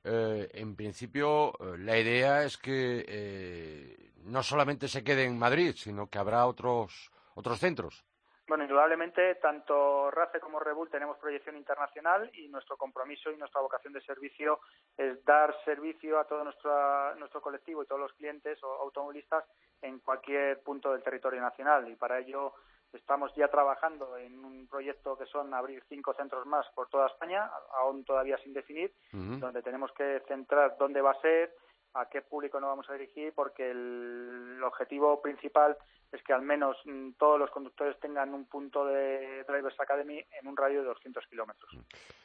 eh, 0.04 0.50
en 0.54 0.76
principio 0.76 1.50
eh, 1.60 1.78
la 1.80 1.98
idea 1.98 2.44
es 2.44 2.58
que 2.58 4.14
no 4.24 4.44
solamente 4.44 4.88
se 4.88 5.04
quede 5.04 5.24
en 5.24 5.38
Madrid, 5.38 5.74
sino 5.76 6.08
que 6.10 6.20
habrá 6.20 6.46
otros, 6.46 7.12
otros 7.34 7.60
centros. 7.60 8.06
Bueno, 8.48 8.64
indudablemente, 8.64 9.36
tanto 9.36 10.12
RACE 10.12 10.40
como 10.40 10.60
Rebull 10.60 10.90
tenemos 10.90 11.18
proyección 11.18 11.58
internacional 11.58 12.30
y 12.36 12.48
nuestro 12.48 12.78
compromiso 12.78 13.32
y 13.32 13.38
nuestra 13.38 13.62
vocación 13.62 13.92
de 13.92 14.02
servicio 14.02 14.60
es 14.96 15.24
dar 15.26 15.56
servicio 15.66 16.20
a 16.20 16.26
todo 16.26 16.44
nuestro, 16.44 17.16
nuestro 17.16 17.42
colectivo 17.42 17.82
y 17.82 17.88
todos 17.88 18.02
los 18.02 18.14
clientes 18.14 18.64
o 18.64 18.68
automovilistas 18.68 19.46
en 19.82 19.98
cualquier 20.00 20.62
punto 20.62 20.92
del 20.92 21.02
territorio 21.02 21.42
nacional. 21.42 21.90
Y 21.90 21.96
para 21.96 22.20
ello 22.20 22.54
estamos 22.94 23.34
ya 23.36 23.48
trabajando 23.48 24.16
en 24.18 24.38
un 24.46 24.68
proyecto 24.68 25.18
que 25.18 25.26
son 25.26 25.52
abrir 25.54 25.84
cinco 25.90 26.14
centros 26.14 26.46
más 26.46 26.68
por 26.76 26.88
toda 26.90 27.08
España, 27.08 27.50
aún 27.80 28.06
todavía 28.06 28.38
sin 28.38 28.54
definir, 28.54 28.94
donde 29.12 29.64
tenemos 29.64 29.92
que 29.94 30.22
centrar 30.28 30.78
dónde 30.78 31.02
va 31.02 31.12
a 31.12 31.22
ser, 31.22 31.52
a 31.96 32.08
qué 32.10 32.22
público 32.22 32.60
nos 32.60 32.70
vamos 32.70 32.90
a 32.90 32.94
dirigir, 32.94 33.34
porque 33.34 33.72
el 33.72 34.62
objetivo 34.64 35.22
principal 35.22 35.78
es 36.16 36.24
que 36.24 36.34
al 36.34 36.42
menos 36.42 36.78
mm, 36.86 37.12
todos 37.18 37.40
los 37.40 37.52
conductores 37.52 38.00
tengan 38.00 38.34
un 38.34 38.46
punto 38.46 38.86
de 38.86 39.44
Drivers 39.48 39.80
Academy 39.80 40.24
en 40.40 40.48
un 40.48 40.58
radio 40.58 40.82
de 40.82 40.88
200 40.88 41.26
kilómetros. 41.28 41.78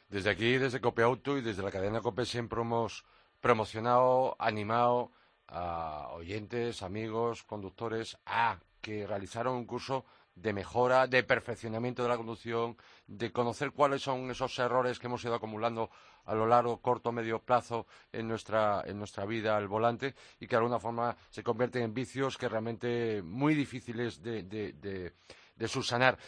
Desde 0.09 0.31
aquí, 0.31 0.57
desde 0.57 0.81
Cope 0.81 1.03
Auto 1.03 1.37
y 1.37 1.43
desde 1.43 1.63
la 1.63 1.71
cadena 1.71 2.01
Cope 2.01 2.25
siempre 2.25 2.61
hemos 2.61 3.05
promocionado, 3.41 4.37
animado 4.39 5.13
a 5.49 6.09
oyentes, 6.13 6.83
amigos, 6.83 7.43
conductores 7.43 8.19
a 8.27 8.59
que 8.81 9.07
realizaron 9.07 9.57
un 9.57 9.67
curso 9.67 10.05
de 10.41 10.53
mejora, 10.53 11.07
de 11.07 11.23
perfeccionamiento 11.23 12.03
de 12.03 12.09
la 12.09 12.17
conducción, 12.17 12.77
de 13.07 13.31
conocer 13.31 13.73
cuáles 13.73 14.03
son 14.03 14.31
esos 14.31 14.59
errores 14.59 14.99
que 14.99 15.07
hemos 15.07 15.25
ido 15.25 15.35
acumulando 15.35 15.91
a 16.25 16.35
lo 16.35 16.47
largo, 16.47 16.81
corto, 16.81 17.13
medio 17.13 17.41
plazo 17.41 17.87
en 18.13 18.29
nuestra, 18.29 18.83
en 18.87 18.99
nuestra 18.99 19.27
vida 19.27 19.57
al 19.57 19.69
volante 19.69 20.15
y 20.39 20.47
que 20.47 20.57
de 20.57 20.59
alguna 20.59 20.79
forma 20.79 21.17
se 21.29 21.43
convierten 21.43 21.83
en 21.83 21.95
vicios 21.95 22.39
que 22.39 22.49
realmente 22.49 23.23
muy 23.23 23.55
difíciles 23.55 24.23
de, 24.23 24.43
de, 24.45 25.13
de, 25.57 25.69
subsanar. 25.69 26.19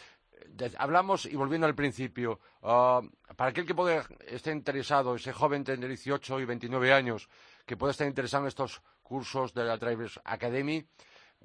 hablamos, 0.77 1.25
y 1.25 1.35
volviendo 1.35 1.65
al 1.65 1.75
principio, 1.75 2.39
ah, 2.61 3.01
para 3.35 3.49
aquel 3.49 3.65
que 3.65 3.73
puede, 3.73 4.03
esté 4.27 4.51
interesado, 4.51 5.15
ese 5.15 5.33
joven 5.33 5.63
de 5.63 5.77
18 5.77 6.39
y 6.39 6.45
29 6.45 6.93
años, 6.93 7.29
que 7.65 7.77
pueda 7.77 7.91
estar 7.91 8.07
interesado 8.07 8.43
en 8.43 8.49
estos 8.49 8.81
cursos 9.01 9.53
de 9.53 9.63
la 9.63 9.77
Drivers 9.77 10.19
Academy, 10.23 10.85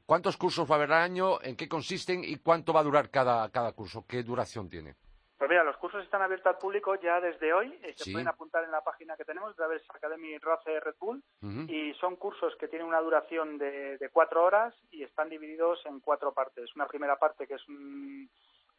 ¿cuántos 0.09 0.39
cursos 0.39 0.69
va 0.69 0.77
a 0.77 0.79
haber 0.79 0.93
al 0.93 1.03
año? 1.03 1.41
¿En 1.43 1.55
qué 1.55 1.69
consisten? 1.69 2.25
¿Y 2.25 2.37
cuánto 2.37 2.73
va 2.73 2.81
a 2.81 2.83
durar 2.83 3.11
cada, 3.11 3.51
cada 3.51 3.73
curso? 3.73 4.07
¿Qué 4.09 4.23
duración 4.23 4.71
tiene? 4.71 4.97
Pues 5.37 5.51
mira, 5.51 5.63
los 5.63 5.77
cursos 5.77 6.03
están 6.03 6.23
abiertos 6.23 6.47
al 6.47 6.59
público 6.59 6.95
ya 6.97 7.21
desde 7.21 7.53
hoy. 7.53 7.79
Eh, 7.83 7.93
se 7.95 8.11
pueden 8.11 8.27
apuntar 8.27 8.65
en 8.65 8.71
la 8.71 8.81
página 8.81 9.17
que 9.17 9.25
tenemos, 9.25 9.55
Drivers 9.55 9.85
Academy 9.95 10.37
Race 10.39 10.81
Red 10.81 10.95
Bull. 10.99 11.23
Y 11.69 11.93
son 12.01 12.17
cursos 12.17 12.57
que 12.59 12.69
tienen 12.69 12.89
una 12.89 13.01
duración 13.01 13.59
de, 13.59 14.11
cuatro 14.13 14.45
horas 14.45 14.75
y 14.91 15.03
están 15.03 15.29
divididos 15.29 15.85
en 15.85 16.01
cuatro 16.01 16.33
partes. 16.33 16.75
Una 16.75 16.87
primera 16.87 17.17
parte 17.17 17.47
que 17.47 17.55
es 17.55 17.63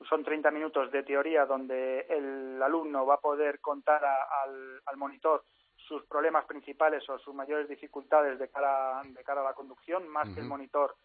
son 0.07 0.24
30 0.24 0.50
minutos 0.51 0.91
de 0.91 1.03
teoría 1.03 1.45
donde 1.45 2.07
el 2.09 2.62
alumno 2.63 3.05
va 3.05 3.15
a 3.15 3.21
poder 3.21 3.59
contar 3.59 4.01
al, 4.03 4.98
monitor 4.98 5.43
sus 5.75 6.03
problemas 6.05 6.45
principales 6.45 7.07
o 7.09 7.19
sus 7.19 7.33
mayores 7.33 7.67
dificultades 7.69 8.39
de 8.39 8.50
cara, 8.50 9.01
de 9.05 9.24
cara 9.24 9.41
a 9.41 9.45
la 9.45 9.53
conducción, 9.53 10.07
más 10.07 10.29
que 10.29 10.39
el 10.39 10.45
monitor 10.45 10.95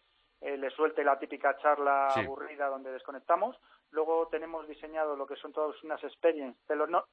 eh, 0.45 0.57
le 0.57 0.69
suelte 0.69 1.03
la 1.03 1.17
típica 1.17 1.57
charla 1.57 2.09
aburrida 2.09 2.67
donde 2.67 2.91
desconectamos. 2.91 3.57
Luego 3.89 4.27
tenemos 4.27 4.67
diseñado 4.67 5.15
lo 5.15 5.25
que 5.25 5.35
son 5.37 5.51
todas 5.51 5.81
unas 5.83 6.03
experiencias 6.03 6.55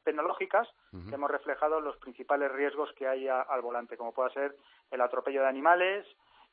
tecnológicas 0.05 0.69
que 1.09 1.15
hemos 1.15 1.31
reflejado 1.31 1.81
los 1.81 1.97
principales 1.97 2.53
riesgos 2.53 2.93
que 2.93 3.09
hay 3.09 3.29
al 3.29 3.63
volante, 3.63 3.97
como 3.97 4.13
puede 4.13 4.35
ser 4.35 4.55
el 4.91 5.01
atropello 5.01 5.41
de 5.41 5.49
animales, 5.49 6.07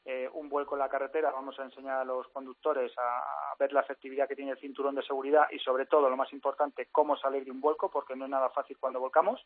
eh, 0.05 0.29
un 0.33 0.49
vuelco 0.49 0.75
en 0.75 0.79
la 0.79 0.89
carretera, 0.89 1.31
vamos 1.31 1.59
a 1.59 1.63
enseñar 1.63 1.99
a 1.99 2.05
los 2.05 2.27
conductores 2.29 2.91
a, 2.97 3.55
ver 3.59 3.73
la 3.73 3.81
efectividad 3.81 4.27
que 4.27 4.35
tiene 4.35 4.51
el 4.51 4.59
cinturón 4.59 4.95
de 4.95 5.03
seguridad 5.03 5.47
y 5.51 5.59
sobre 5.59 5.85
todo, 5.85 6.09
lo 6.09 6.15
más 6.15 6.31
importante, 6.31 6.87
cómo 6.91 7.17
salir 7.17 7.43
de 7.43 7.51
un 7.51 7.59
vuelco, 7.59 7.91
porque 7.91 8.15
no 8.15 8.23
es 8.25 8.31
nada 8.31 8.49
fácil 8.49 8.77
cuando 8.79 8.99
volcamos. 9.01 9.45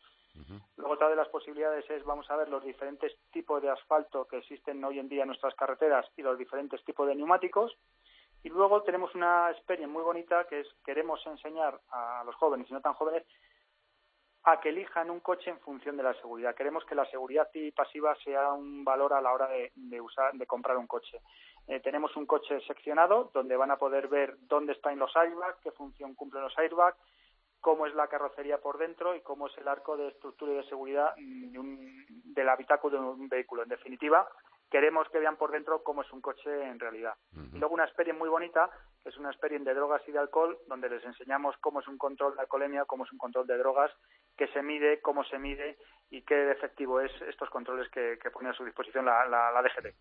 Luego 0.76 0.94
otra 0.94 1.08
de 1.08 1.16
las 1.16 1.28
posibilidades 1.28 1.88
es, 1.90 2.04
vamos 2.04 2.30
a 2.30 2.36
ver 2.36 2.48
los 2.48 2.64
diferentes 2.64 3.12
tipos 3.32 3.60
de 3.60 3.70
asfalto 3.70 4.26
que 4.26 4.38
existen 4.38 4.84
hoy 4.84 5.00
en 5.00 5.08
día 5.08 5.22
en 5.22 5.28
nuestras 5.28 5.54
carreteras 5.56 6.06
y 6.16 6.22
los 6.22 6.38
diferentes 6.38 6.82
tipos 6.84 7.08
de 7.08 7.16
neumáticos. 7.16 7.76
Y 8.44 8.50
luego 8.50 8.82
tenemos 8.82 9.14
una 9.14 9.50
experiencia 9.50 9.92
muy 9.92 10.02
bonita 10.02 10.46
que 10.46 10.60
es 10.60 10.68
queremos 10.84 11.26
enseñar 11.26 11.80
a 11.90 12.22
los 12.24 12.34
jóvenes 12.36 12.70
y 12.70 12.74
no 12.74 12.80
tan 12.80 12.94
jóvenes 12.94 13.24
a 14.44 14.60
que 14.60 14.68
elijan 14.68 15.10
un 15.10 15.20
coche 15.20 15.50
en 15.50 15.58
función 15.60 15.96
de 15.96 16.02
la 16.02 16.14
seguridad. 16.14 16.54
Queremos 16.54 16.84
que 16.84 16.94
la 16.94 17.06
seguridad 17.06 17.48
pasiva 17.74 18.14
sea 18.22 18.52
un 18.52 18.84
valor 18.84 19.14
a 19.14 19.20
la 19.20 19.32
hora 19.32 19.48
de, 19.48 20.00
usar, 20.00 20.34
de 20.34 20.46
comprar 20.46 20.76
un 20.76 20.86
coche. 20.86 21.20
Eh, 21.66 21.80
tenemos 21.80 22.14
un 22.16 22.26
coche 22.26 22.60
seccionado 22.66 23.30
donde 23.32 23.56
van 23.56 23.70
a 23.70 23.78
poder 23.78 24.08
ver 24.08 24.36
dónde 24.42 24.74
están 24.74 24.98
los 24.98 25.16
airbags, 25.16 25.58
qué 25.62 25.70
función 25.72 26.14
cumplen 26.14 26.42
los 26.42 26.58
airbags, 26.58 26.98
cómo 27.60 27.86
es 27.86 27.94
la 27.94 28.08
carrocería 28.08 28.58
por 28.58 28.76
dentro 28.76 29.14
y 29.14 29.22
cómo 29.22 29.46
es 29.46 29.56
el 29.56 29.66
arco 29.66 29.96
de 29.96 30.08
estructura 30.08 30.52
y 30.52 30.56
de 30.56 30.68
seguridad 30.68 31.14
del 31.16 32.48
habitáculo 32.50 33.00
de 33.00 33.08
un 33.22 33.28
vehículo. 33.30 33.62
En 33.62 33.70
definitiva, 33.70 34.28
queremos 34.74 35.06
que 35.08 35.20
vean 35.20 35.36
por 35.36 35.52
dentro 35.52 35.84
cómo 35.84 36.02
es 36.02 36.12
un 36.12 36.20
coche 36.20 36.50
en 36.50 36.80
realidad. 36.80 37.14
Y 37.52 37.58
luego 37.58 37.74
una 37.74 37.84
experiencia 37.84 38.18
muy 38.18 38.28
bonita, 38.28 38.68
que 39.04 39.10
es 39.10 39.16
una 39.16 39.30
experiencia 39.30 39.70
de 39.70 39.78
drogas 39.78 40.02
y 40.08 40.10
de 40.10 40.18
alcohol, 40.18 40.58
donde 40.66 40.90
les 40.90 41.04
enseñamos 41.04 41.54
cómo 41.60 41.78
es 41.78 41.86
un 41.86 41.96
control 41.96 42.34
de 42.34 42.40
alcoholemia, 42.40 42.84
cómo 42.84 43.04
es 43.04 43.12
un 43.12 43.18
control 43.18 43.46
de 43.46 43.56
drogas, 43.56 43.92
qué 44.36 44.48
se 44.48 44.64
mide, 44.64 45.00
cómo 45.00 45.22
se 45.22 45.38
mide 45.38 45.78
y 46.10 46.22
qué 46.22 46.50
efectivo 46.50 47.00
es 47.00 47.12
estos 47.22 47.48
controles 47.50 47.88
que, 47.92 48.18
pone 48.32 48.48
a 48.48 48.52
su 48.52 48.64
disposición 48.64 49.04
la, 49.04 49.24
la, 49.28 49.62
DGT. 49.62 49.94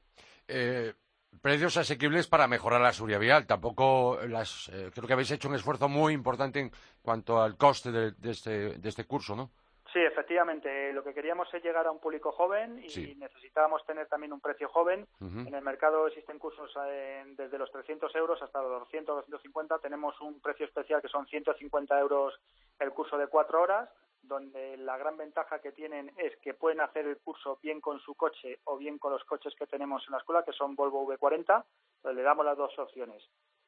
Eh, 0.47 0.93
precios 1.39 1.77
asequibles 1.77 2.25
para 2.25 2.47
mejorar 2.47 2.81
la 2.81 2.93
seguridad 2.93 3.19
vial. 3.19 3.45
Tampoco 3.45 4.21
las, 4.27 4.69
eh, 4.69 4.89
creo 4.91 5.05
que 5.05 5.13
habéis 5.13 5.29
hecho 5.29 5.49
un 5.49 5.55
esfuerzo 5.55 5.87
muy 5.87 6.13
importante 6.13 6.59
en 6.59 6.71
cuanto 6.99 7.43
al 7.43 7.57
coste 7.57 7.91
de, 7.91 8.13
este, 8.23 8.79
de 8.79 8.89
este 8.89 9.05
curso, 9.05 9.35
¿no? 9.35 9.51
Sí, 9.93 9.99
efectivamente. 9.99 10.91
Lo 10.91 11.03
que 11.03 11.13
queríamos 11.13 11.53
es 11.53 11.63
llegar 11.63 11.85
a 11.85 11.91
un 11.91 11.99
público 11.99 12.31
joven 12.31 12.83
y 12.83 13.13
necesitábamos 13.15 13.85
tener 13.85 14.07
también 14.07 14.33
un 14.33 14.41
precio 14.41 14.67
joven. 14.69 15.07
En 15.21 15.53
el 15.53 15.61
mercado 15.61 16.07
existen 16.07 16.39
cursos 16.39 16.71
eh, 16.87 17.23
desde 17.37 17.59
los 17.59 17.71
300 17.71 18.13
euros 18.15 18.41
hasta 18.41 18.59
los 18.63 18.71
200, 18.79 19.15
250. 19.17 19.77
Tenemos 19.77 20.19
un 20.19 20.41
precio 20.41 20.65
especial 20.65 20.99
que 20.99 21.09
son 21.09 21.27
150 21.27 21.99
euros 21.99 22.33
el 22.79 22.89
curso 22.89 23.19
de 23.19 23.27
cuatro 23.27 23.61
horas, 23.61 23.87
donde 24.23 24.77
la 24.77 24.97
gran 24.97 25.15
ventaja 25.15 25.59
que 25.59 25.71
tienen 25.71 26.11
es 26.17 26.35
que 26.37 26.55
pueden 26.55 26.81
hacer 26.81 27.05
el 27.05 27.17
curso 27.17 27.59
bien 27.61 27.79
con 27.79 27.99
su 27.99 28.15
coche 28.15 28.61
o 28.63 28.77
bien 28.77 28.97
con 28.97 29.11
los 29.11 29.23
coches 29.25 29.53
que 29.53 29.67
tenemos 29.67 30.03
en 30.07 30.13
la 30.13 30.17
escuela, 30.17 30.43
que 30.43 30.53
son 30.53 30.75
Volvo 30.75 31.05
V40. 31.05 31.63
Entonces 31.97 32.15
le 32.15 32.23
damos 32.23 32.43
las 32.43 32.57
dos 32.57 32.77
opciones 32.79 33.23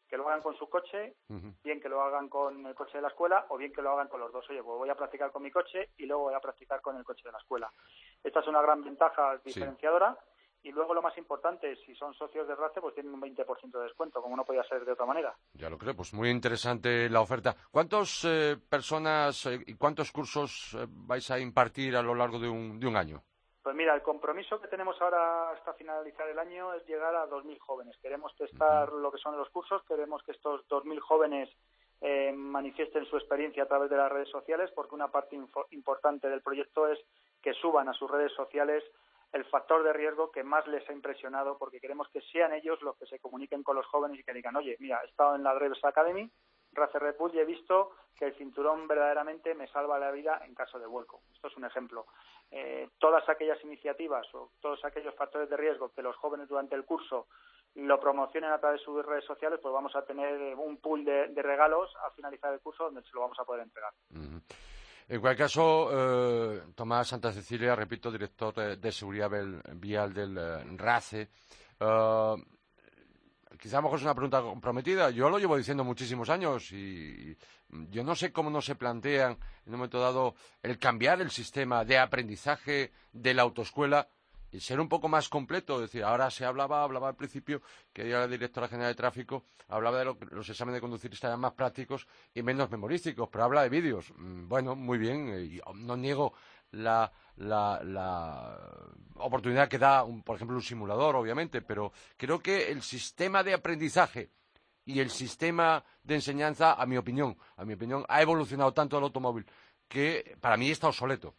que 0.08 0.18
lo 0.18 0.28
hagan 0.28 0.42
con 0.42 0.56
su 0.56 0.70
coche, 0.70 1.16
bien 1.64 1.82
que 1.82 1.90
lo 1.90 2.02
hagan 2.02 2.30
con 2.30 2.66
el 2.66 2.76
coche 2.76 2.98
de 2.98 3.02
la 3.02 3.08
escuela 3.08 3.46
o 3.50 3.58
bien 3.58 3.74
que 3.74 3.82
lo 3.82 3.92
hagan 3.92 4.08
con 4.08 4.20
los 4.20 4.32
dos. 4.32 4.46
Oye, 4.50 4.62
pues 4.64 4.78
voy 4.78 4.90
a 4.90 4.96
practicar 4.96 5.32
con 5.32 5.44
mi 5.44 5.52
coche 5.52 5.90
y 5.98 6.06
luego 6.06 6.24
voy 6.24 6.34
a 6.34 6.40
practicar 6.40 6.82
con 6.82 6.96
el 6.98 7.04
coche 7.04 7.24
de 7.26 7.32
la 7.32 7.40
escuela. 7.40 7.72
Esta 8.24 8.40
es 8.40 8.48
una 8.48 8.62
gran 8.62 8.84
ventaja 8.84 9.38
diferenciadora. 9.44 10.18
Y 10.64 10.72
luego 10.72 10.96
lo 10.96 11.02
más 11.04 11.16
importante, 11.20 11.76
si 11.86 11.94
son 11.94 12.12
socios 12.16 12.48
de 12.48 12.56
RACE, 12.56 12.82
pues 12.82 12.96
tienen 12.96 13.14
un 13.14 13.22
20% 13.22 13.72
de 13.72 13.84
descuento, 13.84 14.20
como 14.20 14.36
no 14.36 14.44
podía 14.44 14.64
ser 14.64 14.84
de 14.84 14.94
otra 14.94 15.06
manera. 15.06 15.38
Ya 15.54 15.70
lo 15.70 15.78
creo, 15.78 15.96
pues 15.96 16.12
muy 16.12 16.32
interesante 16.32 17.08
la 17.08 17.22
oferta. 17.22 17.56
¿Cuántas 17.70 18.26
eh, 18.26 18.58
personas 18.68 19.46
eh, 19.46 19.60
y 19.68 19.76
cuántos 19.76 20.12
cursos 20.12 20.74
eh, 20.74 20.88
vais 20.90 21.30
a 21.30 21.38
impartir 21.38 21.96
a 21.96 22.02
lo 22.02 22.16
largo 22.16 22.40
de 22.40 22.50
un, 22.50 22.80
de 22.80 22.88
un 22.88 22.98
año? 22.98 23.22
Pues 23.66 23.76
mira, 23.76 23.96
el 23.96 24.04
compromiso 24.04 24.62
que 24.62 24.68
tenemos 24.68 25.02
ahora 25.02 25.50
hasta 25.50 25.74
finalizar 25.74 26.30
el 26.30 26.38
año 26.38 26.72
es 26.76 26.86
llegar 26.86 27.16
a 27.16 27.28
2.000 27.28 27.58
jóvenes. 27.58 27.98
Queremos 28.00 28.32
testar 28.36 28.94
lo 28.94 29.12
que 29.12 29.18
son 29.18 29.36
los 29.36 29.50
cursos, 29.50 29.82
queremos 29.88 30.22
que 30.22 30.34
estos 30.34 30.62
2.000 30.68 31.00
jóvenes 31.00 31.50
eh, 32.00 32.32
manifiesten 32.32 33.08
su 33.08 33.18
experiencia 33.18 33.64
a 33.64 33.66
través 33.68 33.90
de 33.90 33.98
las 33.98 34.12
redes 34.12 34.30
sociales, 34.30 34.70
porque 34.76 34.94
una 34.94 35.08
parte 35.08 35.36
importante 35.72 36.30
del 36.30 36.44
proyecto 36.44 36.88
es 36.88 37.00
que 37.42 37.54
suban 37.54 37.90
a 37.90 37.94
sus 37.94 38.12
redes 38.12 38.32
sociales 38.34 38.84
el 39.34 39.46
factor 39.46 39.82
de 39.82 39.94
riesgo 39.94 40.30
que 40.30 40.44
más 40.44 40.68
les 40.68 40.88
ha 40.88 40.94
impresionado, 40.94 41.58
porque 41.58 41.80
queremos 41.80 42.08
que 42.10 42.22
sean 42.22 42.54
ellos 42.54 42.80
los 42.84 42.96
que 42.98 43.08
se 43.08 43.18
comuniquen 43.18 43.64
con 43.64 43.78
los 43.78 43.88
jóvenes 43.88 44.20
y 44.20 44.24
que 44.24 44.34
digan, 44.34 44.56
oye, 44.56 44.78
mira, 44.80 45.02
he 45.02 45.08
estado 45.08 45.38
en 45.38 45.44
la 45.44 45.56
Drivers 45.56 45.84
Academy, 45.84 46.30
Race 46.76 47.00
Red 47.00 47.16
Bull 47.18 47.34
y 47.34 47.40
he 47.40 47.46
visto 47.46 47.92
que 48.18 48.26
el 48.26 48.36
cinturón 48.36 48.88
verdaderamente 48.88 49.54
me 49.56 49.68
salva 49.68 50.00
la 50.00 50.12
vida 50.12 50.42
en 50.46 50.56
caso 50.56 50.80
de 50.80 50.86
vuelco. 50.86 51.22
Esto 51.34 51.48
es 51.48 51.58
un 51.58 51.66
ejemplo. 51.66 52.06
Eh, 52.52 52.90
todas 53.00 53.28
aquellas 53.28 53.62
iniciativas 53.64 54.26
o 54.34 54.52
todos 54.62 54.84
aquellos 54.86 55.16
factores 55.16 55.50
de 55.50 55.58
riesgo 55.58 55.92
que 55.94 56.02
los 56.02 56.16
jóvenes 56.16 56.48
durante 56.48 56.76
el 56.76 56.86
curso 56.86 57.28
lo 57.76 58.00
promocionen 58.00 58.52
a 58.52 58.60
través 58.60 58.80
de 58.80 58.86
sus 58.86 59.06
redes 59.06 59.26
sociales, 59.26 59.60
pues 59.62 59.74
vamos 59.74 59.94
a 59.96 60.06
tener 60.06 60.56
un 60.56 60.78
pool 60.78 61.04
de, 61.04 61.28
regalos 61.36 61.94
al 62.06 62.12
finalizar 62.14 62.54
el 62.54 62.62
curso 62.62 62.86
donde 62.86 63.02
se 63.02 63.12
lo 63.14 63.22
vamos 63.22 63.38
a 63.38 63.44
poder 63.44 63.64
entregar. 63.64 63.92
En 65.08 65.20
cualquier 65.20 65.46
caso, 65.46 65.90
eh, 65.92 66.62
Tomás 66.74 67.10
Santa 67.10 67.34
Cecilia, 67.34 67.76
repito, 67.76 68.10
director 68.10 68.78
de, 68.78 68.92
seguridad 68.92 69.30
vial 69.74 70.14
del 70.14 70.38
eh, 70.38 70.64
RACE, 70.78 71.30
quizá 73.60 73.78
a 73.78 73.80
lo 73.80 73.84
mejor 73.84 74.00
es 74.00 74.04
una 74.04 74.16
pregunta 74.16 74.42
comprometida. 74.42 75.10
Yo 75.10 75.30
lo 75.30 75.40
llevo 75.40 75.58
diciendo 75.58 75.84
muchísimos 75.84 76.30
años 76.30 76.72
y, 76.72 77.38
yo 77.90 78.04
no 78.04 78.16
sé 78.16 78.32
cómo 78.32 78.50
no 78.50 78.62
se 78.62 78.76
plantean 78.76 79.38
en 79.66 79.74
un 79.74 79.80
momento 79.80 80.00
dado 80.00 80.36
el 80.62 80.78
cambiar 80.78 81.22
el 81.22 81.32
sistema 81.32 81.84
de 81.84 81.98
aprendizaje 81.98 82.92
de 83.12 83.34
la 83.34 83.42
autoescuela 83.42 84.08
ser 84.60 84.80
un 84.80 84.90
poco 84.90 85.08
más 85.08 85.30
completo. 85.30 85.76
Es 85.76 85.92
decir, 85.92 86.04
ahora 86.04 86.30
se 86.32 86.46
hablaba, 86.46 86.84
hablaba 86.84 87.10
al 87.10 87.16
principio, 87.16 87.62
que 87.94 88.06
la 88.06 88.28
directora 88.28 88.68
general 88.68 88.92
de 88.92 88.96
tráfico, 88.96 89.46
hablaba 89.68 90.00
de 90.00 90.16
que 90.18 90.36
los 90.36 90.50
exámenes 90.50 90.78
de 90.78 90.82
conducir 90.82 91.12
estarían 91.14 91.40
más 91.40 91.54
prácticos 91.54 92.08
y 92.34 92.42
menos 92.42 92.70
memorísticos, 92.70 93.30
pero 93.32 93.44
habla 93.44 93.64
de 93.64 93.70
vídeos. 93.70 94.12
Mm, 94.16 94.48
bueno, 94.48 94.76
muy 94.76 94.98
bien, 94.98 95.30
eh, 95.30 95.62
no 95.76 95.98
niego 95.98 96.34
la, 96.72 97.12
oportunidad 99.18 99.68
que 99.68 99.78
da, 99.78 100.06
por 100.24 100.36
ejemplo, 100.36 100.56
un 100.56 100.62
simulador, 100.62 101.16
obviamente, 101.16 101.62
pero 101.62 101.92
creo 102.18 102.40
que 102.40 102.72
el 102.72 102.82
sistema 102.82 103.44
de 103.44 103.54
aprendizaje 103.54 104.30
y 104.86 105.00
el 105.00 105.10
sistema 105.10 105.84
de 106.04 106.16
enseñanza, 106.16 106.74
a 106.74 106.86
mi 106.86 106.98
opinión, 106.98 107.36
a 107.58 107.66
mi 107.66 107.74
opinión, 107.74 108.06
ha 108.08 108.22
evolucionado 108.22 108.74
tanto 108.74 108.98
el 108.98 109.04
automóvil 109.04 109.46
que 109.88 110.36
para 110.40 110.58
mí 110.58 110.70
está 110.70 110.88
obsoleto. 110.88 111.34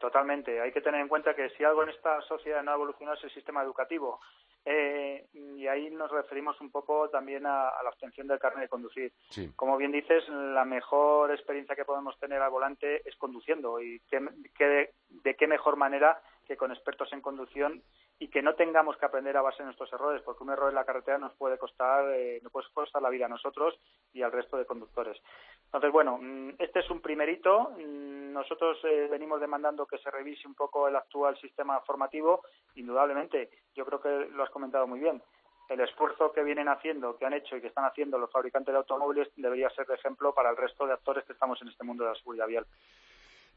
totalmente. 0.00 0.60
Hay 0.60 0.72
que 0.72 0.80
tener 0.80 1.00
en 1.00 1.08
cuenta 1.08 1.34
que 1.34 1.50
si 1.50 1.64
algo 1.64 1.82
en 1.82 1.90
esta 1.90 2.20
sociedad 2.22 2.62
no 2.62 2.72
ha 2.72 2.74
evolucionado 2.74 3.16
es 3.16 3.24
el 3.24 3.32
sistema 3.32 3.62
educativo. 3.62 4.20
Eh, 4.68 5.28
y 5.32 5.68
ahí 5.68 5.90
nos 5.90 6.10
referimos 6.10 6.60
un 6.60 6.72
poco 6.72 7.08
también 7.08 7.46
a, 7.46 7.70
la 7.84 7.90
obtención 7.90 8.26
del 8.26 8.40
carnet 8.40 8.62
de 8.62 8.68
conducir. 8.68 9.12
Como 9.54 9.76
bien 9.76 9.92
dices, 9.92 10.28
la 10.28 10.64
mejor 10.64 11.30
experiencia 11.30 11.76
que 11.76 11.84
podemos 11.84 12.18
tener 12.18 12.42
al 12.42 12.50
volante 12.50 13.08
es 13.08 13.14
conduciendo 13.14 13.80
y 13.80 14.02
de 14.10 15.36
qué 15.36 15.46
mejor 15.46 15.76
manera 15.76 16.20
que 16.46 16.56
con 16.56 16.72
expertos 16.72 17.12
en 17.12 17.20
conducción 17.20 17.82
y 18.18 18.28
que 18.28 18.40
no 18.40 18.54
tengamos 18.54 18.96
que 18.96 19.04
aprender 19.04 19.36
a 19.36 19.42
base 19.42 19.58
de 19.58 19.66
nuestros 19.66 19.92
errores, 19.92 20.22
porque 20.22 20.42
un 20.42 20.50
error 20.50 20.70
en 20.70 20.74
la 20.74 20.84
carretera 20.84 21.18
nos 21.18 21.34
puede 21.34 21.58
costar, 21.58 22.08
eh, 22.14 22.40
nos 22.42 22.50
puede 22.50 22.66
costar 22.72 23.02
la 23.02 23.10
vida 23.10 23.26
a 23.26 23.28
nosotros 23.28 23.78
y 24.12 24.22
al 24.22 24.32
resto 24.32 24.56
de 24.56 24.64
conductores. 24.64 25.20
Entonces, 25.66 25.92
bueno, 25.92 26.18
mm, 26.20 26.54
este 26.58 26.80
es 26.80 26.90
un 26.90 27.00
primer 27.00 27.28
hito. 27.28 27.72
Mm, 27.78 28.15
nosotros 28.36 28.78
eh, 28.84 29.08
venimos 29.10 29.40
demandando 29.40 29.86
que 29.86 29.98
se 29.98 30.10
revise 30.10 30.46
un 30.46 30.54
poco 30.54 30.86
el 30.86 30.94
actual 30.94 31.36
sistema 31.40 31.80
formativo. 31.80 32.42
Indudablemente, 32.74 33.50
yo 33.74 33.84
creo 33.84 34.00
que 34.00 34.30
lo 34.30 34.44
has 34.44 34.50
comentado 34.50 34.86
muy 34.86 35.00
bien. 35.00 35.22
El 35.68 35.80
esfuerzo 35.80 36.32
que 36.32 36.44
vienen 36.44 36.68
haciendo, 36.68 37.16
que 37.16 37.26
han 37.26 37.32
hecho 37.32 37.56
y 37.56 37.60
que 37.60 37.66
están 37.68 37.86
haciendo 37.86 38.18
los 38.18 38.30
fabricantes 38.30 38.72
de 38.72 38.78
automóviles 38.78 39.28
debería 39.36 39.70
ser 39.70 39.86
de 39.86 39.94
ejemplo 39.94 40.32
para 40.32 40.50
el 40.50 40.56
resto 40.56 40.86
de 40.86 40.92
actores 40.92 41.24
que 41.24 41.32
estamos 41.32 41.60
en 41.62 41.68
este 41.68 41.82
mundo 41.82 42.04
de 42.04 42.10
la 42.10 42.16
seguridad 42.16 42.46
vial. 42.46 42.66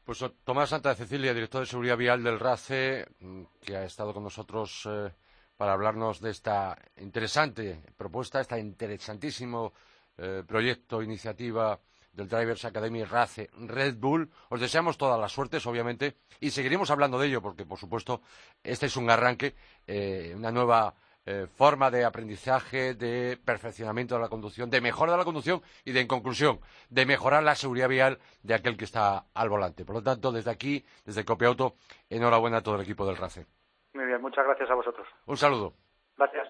Pues 0.04 0.24
Tomás 0.44 0.70
Santa 0.70 0.94
Cecilia, 0.94 1.34
director 1.34 1.60
de 1.60 1.66
Seguridad 1.66 1.96
Vial 1.96 2.24
del 2.24 2.40
RACE, 2.40 3.06
mm, 3.20 3.42
que 3.64 3.76
ha 3.76 3.84
estado 3.84 4.12
con 4.12 4.24
nosotros 4.24 4.88
eh, 4.90 5.12
para 5.56 5.74
hablarnos 5.74 6.20
de 6.20 6.30
esta 6.30 6.76
interesante 6.96 7.82
propuesta, 7.96 8.40
este 8.40 8.58
interesantísimo 8.58 9.72
eh, 10.16 10.42
proyecto, 10.46 11.02
iniciativa 11.02 11.78
del 12.12 12.28
Drivers 12.28 12.64
Academy 12.64 13.04
RACE 13.04 13.50
Red 13.58 13.96
Bull. 13.96 14.30
Os 14.48 14.60
deseamos 14.60 14.98
todas 14.98 15.18
las 15.20 15.32
suertes, 15.32 15.66
obviamente, 15.66 16.16
y 16.40 16.50
seguiremos 16.50 16.90
hablando 16.90 17.18
de 17.18 17.28
ello, 17.28 17.42
porque, 17.42 17.64
por 17.64 17.78
supuesto, 17.78 18.22
este 18.62 18.86
es 18.86 18.96
un 18.96 19.10
arranque, 19.10 19.54
eh, 19.86 20.32
una 20.36 20.50
nueva 20.50 20.94
eh, 21.26 21.46
forma 21.54 21.90
de 21.90 22.04
aprendizaje, 22.04 22.94
de 22.94 23.38
perfeccionamiento 23.44 24.14
de 24.14 24.22
la 24.22 24.28
conducción, 24.28 24.70
de 24.70 24.80
mejora 24.80 25.12
de 25.12 25.18
la 25.18 25.24
conducción 25.24 25.62
y 25.84 25.92
de, 25.92 26.00
en 26.00 26.08
conclusión, 26.08 26.60
de 26.88 27.04
mejorar 27.04 27.42
la 27.42 27.54
seguridad 27.54 27.88
vial 27.88 28.18
de 28.42 28.54
aquel 28.54 28.76
que 28.76 28.84
está 28.84 29.26
al 29.34 29.48
volante. 29.50 29.84
Por 29.84 29.96
lo 29.96 30.02
tanto, 30.02 30.32
desde 30.32 30.50
aquí, 30.50 30.84
desde 31.04 31.24
Copiauto, 31.24 31.76
enhorabuena 32.08 32.58
a 32.58 32.62
todo 32.62 32.76
el 32.76 32.80
equipo 32.80 33.06
del 33.06 33.16
RACE. 33.16 33.46
Muy 33.92 34.06
bien, 34.06 34.20
muchas 34.20 34.44
gracias 34.46 34.70
a 34.70 34.74
vosotros. 34.74 35.06
Un 35.26 35.36
saludo. 35.36 35.74
Gracias. 36.16 36.48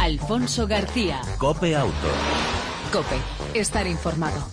Alfonso 0.00 0.66
García. 0.66 1.20
Cope 1.38 1.76
Auto. 1.76 2.55
Cope, 2.92 3.16
estar 3.54 3.86
informado. 3.86 4.46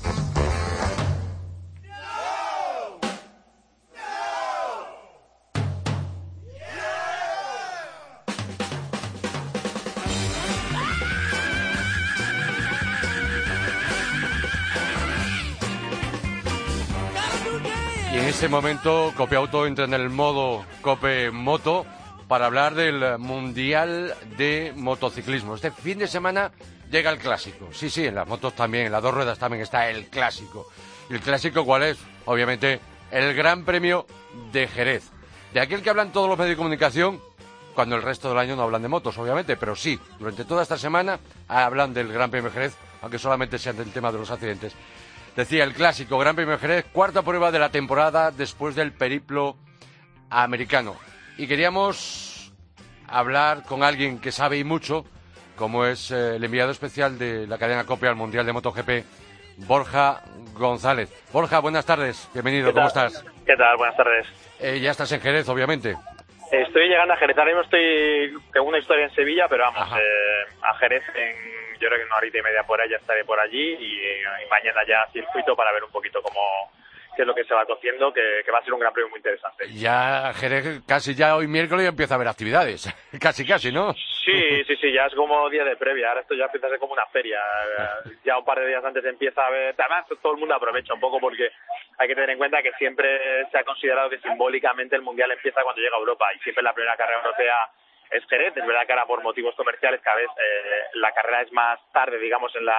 este 18.43 18.49
momento 18.49 19.13
Cope 19.15 19.37
Auto 19.37 19.65
entra 19.67 19.85
en 19.85 19.93
el 19.93 20.09
modo 20.09 20.65
Cope 20.81 21.31
Moto 21.31 21.85
para 22.27 22.47
hablar 22.47 22.75
del 22.75 23.17
Mundial 23.17 24.15
de 24.37 24.73
Motociclismo. 24.75 25.55
Este 25.55 25.71
fin 25.71 25.99
de 25.99 26.07
semana 26.07 26.51
llega 26.93 27.09
el 27.09 27.17
clásico. 27.17 27.69
Sí, 27.73 27.89
sí, 27.89 28.05
en 28.05 28.13
las 28.13 28.27
motos 28.27 28.53
también, 28.53 28.85
en 28.85 28.91
las 28.91 29.01
dos 29.01 29.13
ruedas 29.13 29.39
también 29.39 29.63
está 29.63 29.89
el 29.89 30.05
clásico. 30.09 30.69
¿Y 31.09 31.15
el 31.15 31.21
clásico 31.21 31.65
cuál 31.65 31.83
es? 31.83 31.97
Obviamente 32.25 32.79
el 33.11 33.33
Gran 33.33 33.65
Premio 33.65 34.05
de 34.51 34.67
Jerez. 34.67 35.09
De 35.53 35.59
aquel 35.59 35.81
que 35.81 35.89
hablan 35.89 36.11
todos 36.11 36.29
los 36.29 36.37
medios 36.37 36.51
de 36.51 36.57
comunicación, 36.57 37.19
cuando 37.73 37.95
el 37.95 38.03
resto 38.03 38.29
del 38.29 38.37
año 38.37 38.55
no 38.55 38.61
hablan 38.61 38.83
de 38.83 38.87
motos, 38.87 39.17
obviamente, 39.17 39.57
pero 39.57 39.75
sí, 39.75 39.99
durante 40.19 40.45
toda 40.45 40.61
esta 40.61 40.77
semana 40.77 41.19
hablan 41.47 41.95
del 41.95 42.13
Gran 42.13 42.29
Premio 42.29 42.51
de 42.51 42.53
Jerez, 42.53 42.75
aunque 43.01 43.17
solamente 43.17 43.57
sean 43.57 43.75
del 43.75 43.91
tema 43.91 44.11
de 44.11 44.19
los 44.19 44.29
accidentes. 44.29 44.73
Decía 45.35 45.63
el 45.63 45.73
clásico 45.73 46.19
Gran 46.19 46.35
Premio 46.35 46.59
Jerez, 46.59 46.85
cuarta 46.93 47.23
prueba 47.23 47.51
de 47.51 47.57
la 47.57 47.69
temporada 47.69 48.29
después 48.29 48.75
del 48.75 48.93
periplo 48.93 49.57
americano. 50.29 50.95
Y 51.39 51.47
queríamos 51.47 52.53
hablar 53.07 53.63
con 53.63 53.81
alguien 53.81 54.19
que 54.19 54.31
sabe 54.31 54.59
y 54.59 54.63
mucho, 54.63 55.05
como 55.55 55.85
es 55.85 56.11
eh, 56.11 56.35
el 56.35 56.43
enviado 56.43 56.71
especial 56.71 57.17
de 57.17 57.47
la 57.47 57.57
cadena 57.57 57.85
Copia 57.85 58.09
al 58.09 58.15
Mundial 58.15 58.45
de 58.45 58.53
MotoGP, 58.53 58.89
Borja 59.67 60.21
González. 60.53 61.09
Borja, 61.31 61.59
buenas 61.59 61.85
tardes, 61.85 62.29
bienvenido, 62.33 62.73
¿cómo 62.73 62.87
estás? 62.87 63.23
¿Qué 63.45 63.55
tal? 63.55 63.77
Buenas 63.77 63.97
tardes. 63.97 64.27
Eh, 64.59 64.79
ya 64.79 64.91
estás 64.91 65.11
en 65.11 65.21
Jerez, 65.21 65.47
obviamente. 65.49 65.95
Estoy 66.51 66.87
llegando 66.87 67.13
a 67.13 67.17
Jerez, 67.17 67.37
ahora 67.37 67.51
mismo 67.51 67.63
estoy 67.63 68.33
con 68.53 68.67
una 68.67 68.77
historia 68.77 69.05
en 69.05 69.15
Sevilla, 69.15 69.47
pero 69.49 69.63
vamos, 69.63 69.97
eh, 69.97 70.55
a 70.61 70.73
Jerez 70.75 71.03
en 71.15 71.63
yo 71.83 71.89
creo 71.89 71.99
que 71.99 72.05
una 72.05 72.15
horita 72.15 72.37
y 72.37 72.41
media 72.41 72.63
por 72.63 72.79
ya 72.89 72.95
estaré 72.95 73.25
por 73.25 73.39
allí 73.39 73.73
y, 73.73 73.99
mañana 74.49 74.81
ya 74.87 75.05
circuito 75.11 75.55
para 75.55 75.73
ver 75.73 75.83
un 75.83 75.91
poquito 75.91 76.21
cómo 76.21 76.71
qué 77.15 77.21
es 77.23 77.27
lo 77.27 77.35
que 77.35 77.43
se 77.43 77.53
va 77.53 77.65
cociendo, 77.65 78.13
que, 78.13 78.43
va 78.51 78.59
a 78.59 78.63
ser 78.63 78.73
un 78.73 78.79
gran 78.79 78.93
premio 78.93 79.09
muy 79.09 79.19
interesante. 79.19 79.65
Ya, 79.73 80.33
Jerez, 80.33 80.81
casi 80.87 81.15
ya 81.15 81.35
hoy 81.35 81.47
miércoles 81.47 81.87
empieza 81.87 82.13
a 82.13 82.17
haber 82.17 82.27
actividades, 82.27 82.87
casi, 83.21 83.45
casi, 83.45 83.71
¿no? 83.71 83.93
Sí, 83.93 84.63
sí, 84.65 84.75
sí, 84.77 84.91
ya 84.93 85.05
es 85.05 85.15
como 85.15 85.49
día 85.49 85.63
de 85.65 85.75
previa, 85.75 86.09
ahora 86.09 86.21
esto 86.21 86.33
ya 86.35 86.45
empieza 86.45 86.67
a 86.67 86.69
ser 86.71 86.79
como 86.79 86.93
una 86.93 87.05
feria, 87.07 87.39
ya 88.25 88.37
un 88.37 88.45
par 88.45 88.59
de 88.59 88.67
días 88.67 88.83
antes 88.83 89.03
empieza 89.05 89.45
a 89.45 89.49
ver, 89.49 89.75
además 89.77 90.05
todo 90.21 90.33
el 90.33 90.39
mundo 90.39 90.55
aprovecha 90.55 90.93
un 90.93 90.99
poco 90.99 91.19
porque 91.19 91.49
hay 91.97 92.07
que 92.07 92.15
tener 92.15 92.31
en 92.31 92.37
cuenta 92.37 92.61
que 92.61 92.71
siempre 92.73 93.45
se 93.51 93.57
ha 93.57 93.63
considerado 93.63 94.09
que 94.09 94.19
simbólicamente 94.19 94.95
el 94.95 95.01
Mundial 95.01 95.31
empieza 95.31 95.61
cuando 95.63 95.81
llega 95.81 95.95
a 95.95 95.99
Europa 95.99 96.25
y 96.35 96.39
siempre 96.39 96.63
la 96.63 96.73
primera 96.73 96.95
carrera 96.95 97.19
europea 97.19 97.55
es 98.13 98.25
Jerez. 98.27 98.55
Es 98.55 98.65
verdad 98.65 98.85
que 98.85 98.93
ahora 98.93 99.05
por 99.05 99.23
motivos 99.23 99.55
comerciales 99.55 100.01
cada 100.01 100.17
vez 100.17 100.29
eh, 100.37 100.83
la 100.95 101.11
carrera 101.11 101.41
es 101.41 101.51
más 101.51 101.79
tarde, 101.91 102.17
digamos, 102.19 102.55
en 102.55 102.65
la 102.65 102.77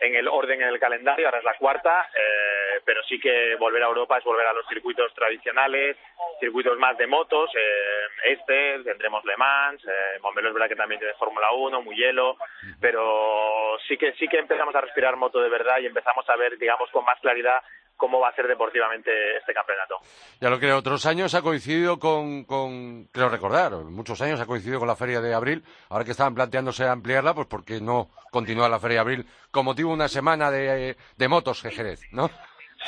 en 0.00 0.14
el 0.14 0.28
orden 0.28 0.62
en 0.62 0.68
el 0.68 0.78
calendario, 0.78 1.26
ahora 1.26 1.38
es 1.38 1.44
la 1.44 1.54
cuarta, 1.54 2.08
eh, 2.14 2.80
pero 2.84 3.02
sí 3.04 3.18
que 3.18 3.56
volver 3.56 3.82
a 3.82 3.86
Europa 3.86 4.18
es 4.18 4.24
volver 4.24 4.46
a 4.46 4.52
los 4.52 4.66
circuitos 4.68 5.12
tradicionales, 5.14 5.96
circuitos 6.40 6.78
más 6.78 6.96
de 6.98 7.06
motos, 7.06 7.50
eh, 7.54 8.32
este, 8.32 8.82
tendremos 8.84 9.24
Le 9.24 9.36
Mans, 9.36 9.84
eh, 9.84 10.18
Montmeló 10.22 10.48
es 10.48 10.54
verdad 10.54 10.68
que 10.68 10.76
también 10.76 11.00
tiene 11.00 11.14
Fórmula 11.14 11.50
1, 11.52 11.82
muy 11.82 11.96
hielo, 11.96 12.36
pero 12.80 13.76
sí 13.88 13.96
que 13.96 14.12
sí 14.14 14.28
que 14.28 14.38
empezamos 14.38 14.74
a 14.74 14.80
respirar 14.80 15.16
moto 15.16 15.40
de 15.40 15.48
verdad 15.48 15.78
y 15.80 15.86
empezamos 15.86 16.28
a 16.28 16.36
ver, 16.36 16.56
digamos, 16.58 16.90
con 16.90 17.04
más 17.04 17.18
claridad 17.20 17.60
cómo 17.98 18.18
va 18.20 18.30
a 18.30 18.34
ser 18.34 18.46
deportivamente 18.46 19.10
este 19.36 19.52
campeonato. 19.52 19.96
Ya 20.40 20.48
lo 20.48 20.58
creo, 20.58 20.78
otros 20.78 21.04
años 21.04 21.34
ha 21.34 21.42
coincidido 21.42 21.98
con, 21.98 22.44
con, 22.44 23.04
creo 23.12 23.28
recordar, 23.28 23.72
muchos 23.72 24.22
años 24.22 24.40
ha 24.40 24.46
coincidido 24.46 24.78
con 24.78 24.88
la 24.88 24.96
Feria 24.96 25.20
de 25.20 25.34
Abril, 25.34 25.62
ahora 25.90 26.04
que 26.04 26.12
estaban 26.12 26.34
planteándose 26.34 26.86
ampliarla, 26.86 27.34
pues 27.34 27.48
porque 27.48 27.80
no 27.80 28.08
continúa 28.30 28.68
la 28.68 28.80
Feria 28.80 28.96
de 28.96 29.00
Abril 29.00 29.26
con 29.50 29.66
motivo 29.66 29.90
de 29.90 29.96
una 29.96 30.08
semana 30.08 30.50
de, 30.50 30.96
de 31.16 31.28
motos 31.28 31.60
que 31.60 31.70
Jerez, 31.70 32.00
¿no? 32.12 32.30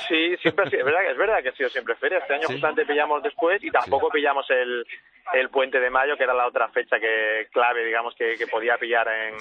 Sí, 0.08 0.36
siempre 0.36 0.66
es 0.66 0.84
verdad, 0.84 1.10
es 1.10 1.18
verdad 1.18 1.42
que 1.42 1.48
ha 1.48 1.56
sido 1.56 1.68
siempre 1.68 1.96
feria. 1.96 2.18
Este 2.18 2.34
año 2.34 2.46
justamente 2.46 2.86
pillamos 2.86 3.22
después 3.22 3.62
y 3.62 3.70
tampoco 3.70 4.08
pillamos 4.08 4.48
el, 4.48 4.86
el 5.32 5.50
puente 5.50 5.80
de 5.80 5.90
mayo, 5.90 6.16
que 6.16 6.22
era 6.22 6.32
la 6.32 6.46
otra 6.46 6.68
fecha 6.68 7.00
que 7.00 7.48
clave, 7.52 7.84
digamos, 7.84 8.14
que, 8.14 8.36
que 8.36 8.46
podía 8.46 8.78
pillar 8.78 9.08
en, 9.08 9.34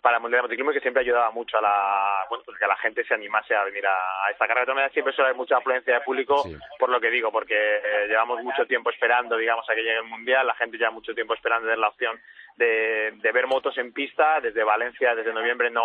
para 0.00 0.16
el 0.16 0.22
Mundial 0.22 0.38
de 0.38 0.42
Motociclismo 0.42 0.72
que 0.72 0.80
siempre 0.80 1.02
ayudaba 1.02 1.30
mucho 1.30 1.58
a 1.58 1.62
la, 1.62 2.26
bueno, 2.28 2.44
pues 2.44 2.58
que 2.58 2.66
la 2.66 2.76
gente 2.76 3.04
se 3.04 3.14
animase 3.14 3.54
a 3.54 3.64
venir 3.64 3.86
a, 3.86 4.30
esta 4.30 4.46
carrera. 4.46 4.60
De 4.60 4.66
todas 4.66 4.76
maneras, 4.76 4.92
siempre 4.92 5.12
suele 5.14 5.28
haber 5.28 5.36
mucha 5.36 5.56
afluencia 5.56 5.94
de 5.94 6.00
público, 6.00 6.42
por 6.78 6.88
lo 6.88 7.00
que 7.00 7.10
digo, 7.10 7.30
porque 7.30 7.54
eh, 7.54 8.06
llevamos 8.08 8.42
mucho 8.42 8.66
tiempo 8.66 8.90
esperando, 8.90 9.36
digamos, 9.36 9.68
a 9.68 9.74
que 9.74 9.82
llegue 9.82 9.98
el 9.98 10.04
Mundial. 10.04 10.46
La 10.46 10.54
gente 10.54 10.78
lleva 10.78 10.90
mucho 10.90 11.14
tiempo 11.14 11.34
esperando 11.34 11.66
tener 11.66 11.78
la 11.78 11.88
opción 11.88 12.20
de, 12.56 13.12
de 13.16 13.32
ver 13.32 13.46
motos 13.46 13.76
en 13.78 13.92
pista. 13.92 14.40
Desde 14.40 14.64
Valencia, 14.64 15.14
desde 15.14 15.32
noviembre, 15.32 15.70
no, 15.70 15.82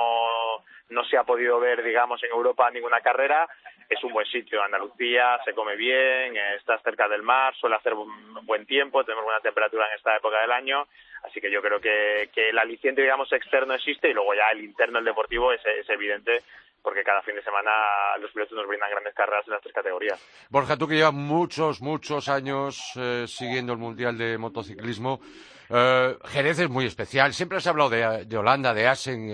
no 0.89 1.03
se 1.05 1.17
ha 1.17 1.23
podido 1.23 1.59
ver, 1.59 1.83
digamos, 1.83 2.23
en 2.23 2.31
Europa 2.31 2.69
ninguna 2.71 3.01
carrera. 3.01 3.47
Es 3.89 4.03
un 4.03 4.13
buen 4.13 4.25
sitio. 4.25 4.63
Andalucía 4.63 5.39
se 5.45 5.53
come 5.53 5.75
bien, 5.75 6.35
estás 6.57 6.81
cerca 6.81 7.07
del 7.07 7.21
mar, 7.21 7.53
suele 7.55 7.75
hacer 7.75 7.93
buen 8.43 8.65
tiempo, 8.65 9.03
tenemos 9.03 9.25
buena 9.25 9.39
temperatura 9.41 9.87
en 9.87 9.97
esta 9.97 10.15
época 10.15 10.41
del 10.41 10.51
año 10.51 10.87
Así 11.25 11.41
que 11.41 11.51
yo 11.51 11.61
creo 11.61 11.79
que, 11.79 12.29
que 12.33 12.49
el 12.49 12.57
aliciente, 12.59 13.01
digamos, 13.01 13.31
externo 13.33 13.73
existe 13.73 14.09
y 14.09 14.13
luego 14.13 14.33
ya 14.33 14.49
el 14.51 14.63
interno, 14.63 14.99
el 14.99 15.05
deportivo, 15.05 15.51
es, 15.51 15.61
es 15.65 15.89
evidente 15.89 16.43
porque 16.83 17.03
cada 17.03 17.23
fin 17.23 17.35
de 17.35 17.41
semana 17.41 17.71
los 18.19 18.31
pilotos 18.31 18.55
nos 18.55 18.67
brindan 18.67 18.91
grandes 18.91 19.15
carreras 19.15 19.43
en 19.47 19.53
las 19.53 19.61
tres 19.61 19.73
categorías. 19.73 20.47
Borja, 20.51 20.77
tú 20.77 20.87
que 20.87 20.95
llevas 20.95 21.13
muchos, 21.13 21.81
muchos 21.81 22.29
años 22.29 22.79
eh, 22.95 23.25
siguiendo 23.27 23.73
el 23.73 23.79
Mundial 23.79 24.15
de 24.19 24.37
Motociclismo, 24.37 25.19
eh, 25.69 26.15
Jerez 26.25 26.59
es 26.59 26.69
muy 26.69 26.85
especial. 26.85 27.33
Siempre 27.33 27.57
has 27.57 27.67
hablado 27.67 27.89
de, 27.89 28.37
Holanda, 28.37 28.73
de 28.73 28.87
Asen, 28.87 29.29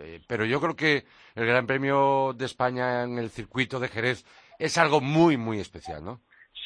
eh, 0.00 0.20
pero 0.26 0.44
yo 0.44 0.60
creo 0.60 0.76
que 0.76 1.04
el 1.34 1.46
Gran 1.46 1.66
Premio 1.66 2.32
de 2.34 2.46
España 2.46 3.04
en 3.04 3.18
el 3.18 3.30
circuito 3.30 3.78
de 3.78 3.88
Jerez 3.88 4.24
es 4.58 4.76
algo 4.78 5.00
muy, 5.00 5.36
muy 5.36 5.60
especial, 5.60 6.04
¿no? 6.04 6.20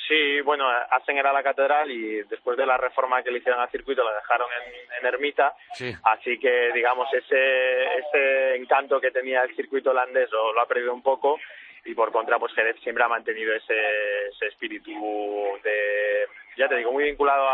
Sí, 0.08 0.40
bueno, 0.42 0.68
Asen 0.68 1.16
era 1.16 1.32
la 1.32 1.42
catedral 1.42 1.90
y 1.90 2.22
después 2.24 2.58
de 2.58 2.66
la 2.66 2.76
reforma 2.76 3.22
que 3.22 3.30
le 3.30 3.38
hicieron 3.38 3.60
al 3.60 3.70
circuito 3.70 4.04
la 4.04 4.14
dejaron 4.14 4.48
en, 5.00 5.06
ermita, 5.06 5.54
así 6.04 6.38
que 6.38 6.72
digamos 6.72 7.06
ese, 7.12 7.84
ese 7.98 8.56
encanto 8.56 9.00
que 9.00 9.10
tenía 9.10 9.42
el 9.42 9.54
circuito 9.54 9.90
holandés 9.90 10.30
lo, 10.30 10.58
ha 10.58 10.66
perdido 10.66 10.94
un 10.94 11.02
poco 11.02 11.38
y 11.84 11.94
por 11.94 12.10
contra 12.10 12.38
pues 12.38 12.54
Jerez 12.54 12.76
siempre 12.82 13.04
ha 13.04 13.08
mantenido 13.08 13.54
ese, 13.54 14.28
ese 14.28 14.46
espíritu 14.46 14.90
de 15.62 16.26
ya 16.56 16.68
te 16.68 16.76
digo, 16.76 16.92
muy 16.92 17.04
vinculado 17.04 17.48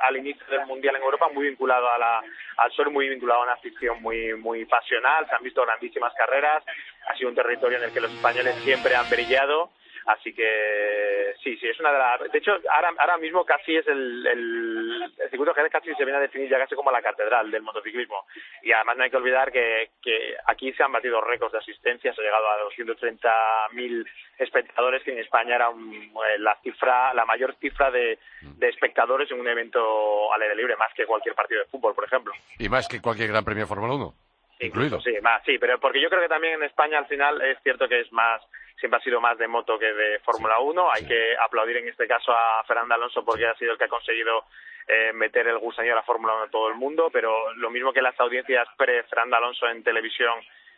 al 0.00 0.16
inicio 0.16 0.44
del 0.46 0.66
Mundial 0.66 0.96
en 0.96 1.02
Europa, 1.02 1.28
muy 1.32 1.48
vinculado 1.48 1.90
a 1.90 1.98
la, 1.98 2.22
al 2.56 2.72
sur, 2.72 2.90
muy 2.90 3.08
vinculado 3.08 3.40
a 3.40 3.44
una 3.44 3.52
afición 3.54 4.00
muy, 4.02 4.34
muy 4.34 4.64
pasional, 4.64 5.26
se 5.28 5.34
han 5.34 5.42
visto 5.42 5.62
grandísimas 5.62 6.14
carreras, 6.14 6.64
ha 7.08 7.16
sido 7.16 7.30
un 7.30 7.34
territorio 7.34 7.78
en 7.78 7.84
el 7.84 7.92
que 7.92 8.00
los 8.00 8.12
españoles 8.12 8.54
siempre 8.64 8.94
han 8.94 9.08
brillado 9.08 9.70
Así 10.06 10.32
que 10.32 11.34
sí, 11.42 11.56
sí, 11.56 11.68
es 11.68 11.78
una 11.80 11.92
de 11.92 11.98
las... 11.98 12.32
De 12.32 12.38
hecho, 12.38 12.52
ahora, 12.74 12.92
ahora 12.98 13.18
mismo 13.18 13.44
casi 13.44 13.76
es 13.76 13.86
el, 13.86 14.26
el, 14.26 15.12
el 15.18 15.30
circuito 15.30 15.54
Jerez 15.54 15.72
casi 15.72 15.94
se 15.94 16.04
viene 16.04 16.18
a 16.18 16.22
definir 16.22 16.48
ya 16.48 16.58
casi 16.58 16.74
como 16.74 16.90
la 16.90 17.02
catedral 17.02 17.50
del 17.50 17.62
motociclismo. 17.62 18.24
Y 18.62 18.72
además 18.72 18.96
no 18.96 19.04
hay 19.04 19.10
que 19.10 19.16
olvidar 19.16 19.52
que, 19.52 19.90
que 20.02 20.36
aquí 20.46 20.72
se 20.72 20.82
han 20.82 20.92
batido 20.92 21.20
récords 21.20 21.52
de 21.52 21.58
asistencia, 21.58 22.12
se 22.12 22.20
ha 22.20 22.24
llegado 22.24 22.48
a 22.48 22.64
230.000 22.70 24.06
espectadores, 24.38 25.02
que 25.02 25.12
en 25.12 25.18
España 25.18 25.56
era 25.56 25.68
eh, 25.68 26.38
la 26.38 26.56
cifra, 26.62 27.12
la 27.14 27.24
mayor 27.24 27.54
cifra 27.56 27.90
de, 27.90 28.18
de 28.42 28.68
espectadores 28.68 29.30
en 29.30 29.40
un 29.40 29.48
evento 29.48 30.32
al 30.32 30.42
aire 30.42 30.56
libre, 30.56 30.76
más 30.76 30.92
que 30.94 31.06
cualquier 31.06 31.34
partido 31.34 31.60
de 31.60 31.66
fútbol, 31.66 31.94
por 31.94 32.04
ejemplo. 32.04 32.32
Y 32.58 32.68
más 32.68 32.88
que 32.88 33.00
cualquier 33.00 33.28
gran 33.28 33.44
premio 33.44 33.64
de 33.64 33.68
Fórmula 33.68 33.94
1. 33.94 34.14
Incluido. 34.60 35.00
Sí, 35.00 35.12
más, 35.22 35.42
sí, 35.44 35.56
pero 35.58 35.78
porque 35.78 36.00
yo 36.00 36.08
creo 36.08 36.22
que 36.22 36.28
también 36.28 36.54
en 36.54 36.64
España 36.64 36.98
al 36.98 37.06
final 37.06 37.40
es 37.42 37.58
cierto 37.62 37.88
que 37.88 38.00
es 38.00 38.12
más 38.12 38.42
siempre 38.78 38.98
ha 38.98 39.02
sido 39.02 39.20
más 39.20 39.36
de 39.38 39.48
moto 39.48 39.78
que 39.78 39.92
de 39.92 40.18
Fórmula 40.20 40.58
1. 40.58 40.88
Hay 40.92 41.06
que 41.06 41.36
aplaudir 41.36 41.78
en 41.78 41.88
este 41.88 42.06
caso 42.06 42.32
a 42.32 42.62
Fernando 42.64 42.94
Alonso 42.94 43.24
porque 43.24 43.46
ha 43.46 43.54
sido 43.56 43.72
el 43.72 43.78
que 43.78 43.84
ha 43.84 43.88
conseguido 43.88 44.44
eh, 44.86 45.12
meter 45.12 45.46
el 45.48 45.58
gusanillo 45.58 45.94
a 45.94 45.96
la 45.96 46.02
Fórmula 46.02 46.34
1 46.34 46.44
en 46.44 46.50
todo 46.50 46.68
el 46.68 46.74
mundo, 46.74 47.10
pero 47.12 47.52
lo 47.54 47.70
mismo 47.70 47.92
que 47.92 48.02
las 48.02 48.18
audiencias 48.20 48.66
pre-Fernando 48.76 49.36
Alonso 49.36 49.68
en 49.68 49.82
televisión 49.82 50.32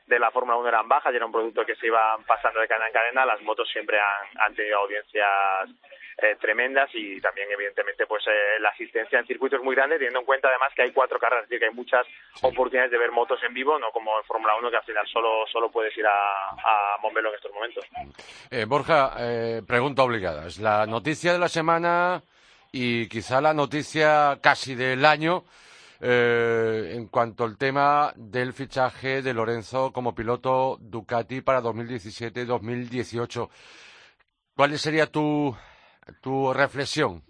de 0.06 0.18
la 0.18 0.30
Fórmula 0.30 0.56
1 0.58 0.68
eran 0.68 0.88
bajas 0.88 1.12
y 1.12 1.16
era 1.16 1.26
un 1.26 1.32
producto 1.32 1.64
que 1.64 1.76
se 1.76 1.86
iba 1.86 2.18
pasando 2.26 2.60
de 2.60 2.68
cadena 2.68 2.88
en 2.88 2.92
cadena, 2.92 3.26
las 3.26 3.40
motos 3.42 3.68
siempre 3.70 3.98
han 4.00 4.54
tenido 4.54 4.78
audiencias 4.78 5.28
eh, 6.22 6.36
tremendas 6.38 6.90
y 6.92 7.18
también 7.18 7.48
evidentemente 7.50 8.04
pues 8.06 8.22
eh, 8.26 8.60
la 8.60 8.68
asistencia 8.68 9.18
en 9.18 9.26
circuitos 9.26 9.62
muy 9.62 9.74
grande 9.74 9.96
teniendo 9.96 10.18
en 10.18 10.26
cuenta 10.26 10.48
además 10.48 10.70
que 10.76 10.82
hay 10.82 10.92
cuatro 10.92 11.18
carreras, 11.18 11.44
es 11.44 11.48
decir 11.48 11.60
que 11.60 11.68
hay 11.68 11.74
muchas 11.74 12.06
oportunidades 12.42 12.90
de 12.90 12.98
ver 12.98 13.10
motos 13.10 13.42
en 13.42 13.54
vivo, 13.54 13.78
no 13.78 13.90
como 13.90 14.18
en 14.18 14.24
Fórmula 14.24 14.52
1 14.58 14.70
que 14.70 14.76
al 14.76 14.84
final 14.84 15.06
solo, 15.06 15.46
solo 15.50 15.70
puedes 15.70 15.96
ir 15.96 16.06
a, 16.06 16.50
a 16.50 16.98
Montbello 17.00 17.30
en 17.30 17.34
estos 17.36 17.52
momentos. 17.54 17.86
Eh, 18.50 18.66
Borja, 18.68 19.14
pregunta 19.66 20.02
obligada, 20.02 20.46
es 20.46 20.58
la 20.58 20.84
noticia 20.84 21.32
de 21.32 21.38
la 21.38 21.48
semana 21.48 22.22
y 22.70 23.08
quizá 23.08 23.40
la 23.40 23.54
noticia 23.54 24.38
casi 24.42 24.74
del 24.74 25.06
año 25.06 25.44
en 26.00 27.06
cuanto 27.08 27.44
al 27.44 27.56
tema 27.58 28.12
del 28.16 28.52
fichaje 28.52 29.22
de 29.22 29.34
Lorenzo 29.34 29.92
como 29.92 30.14
piloto 30.14 30.78
Ducati 30.80 31.40
para 31.42 31.62
2017-2018. 31.62 33.48
¿Cuál 34.56 34.78
sería 34.78 35.06
tu 35.06 35.54
tu 36.20 36.52
reflexión. 36.52 37.22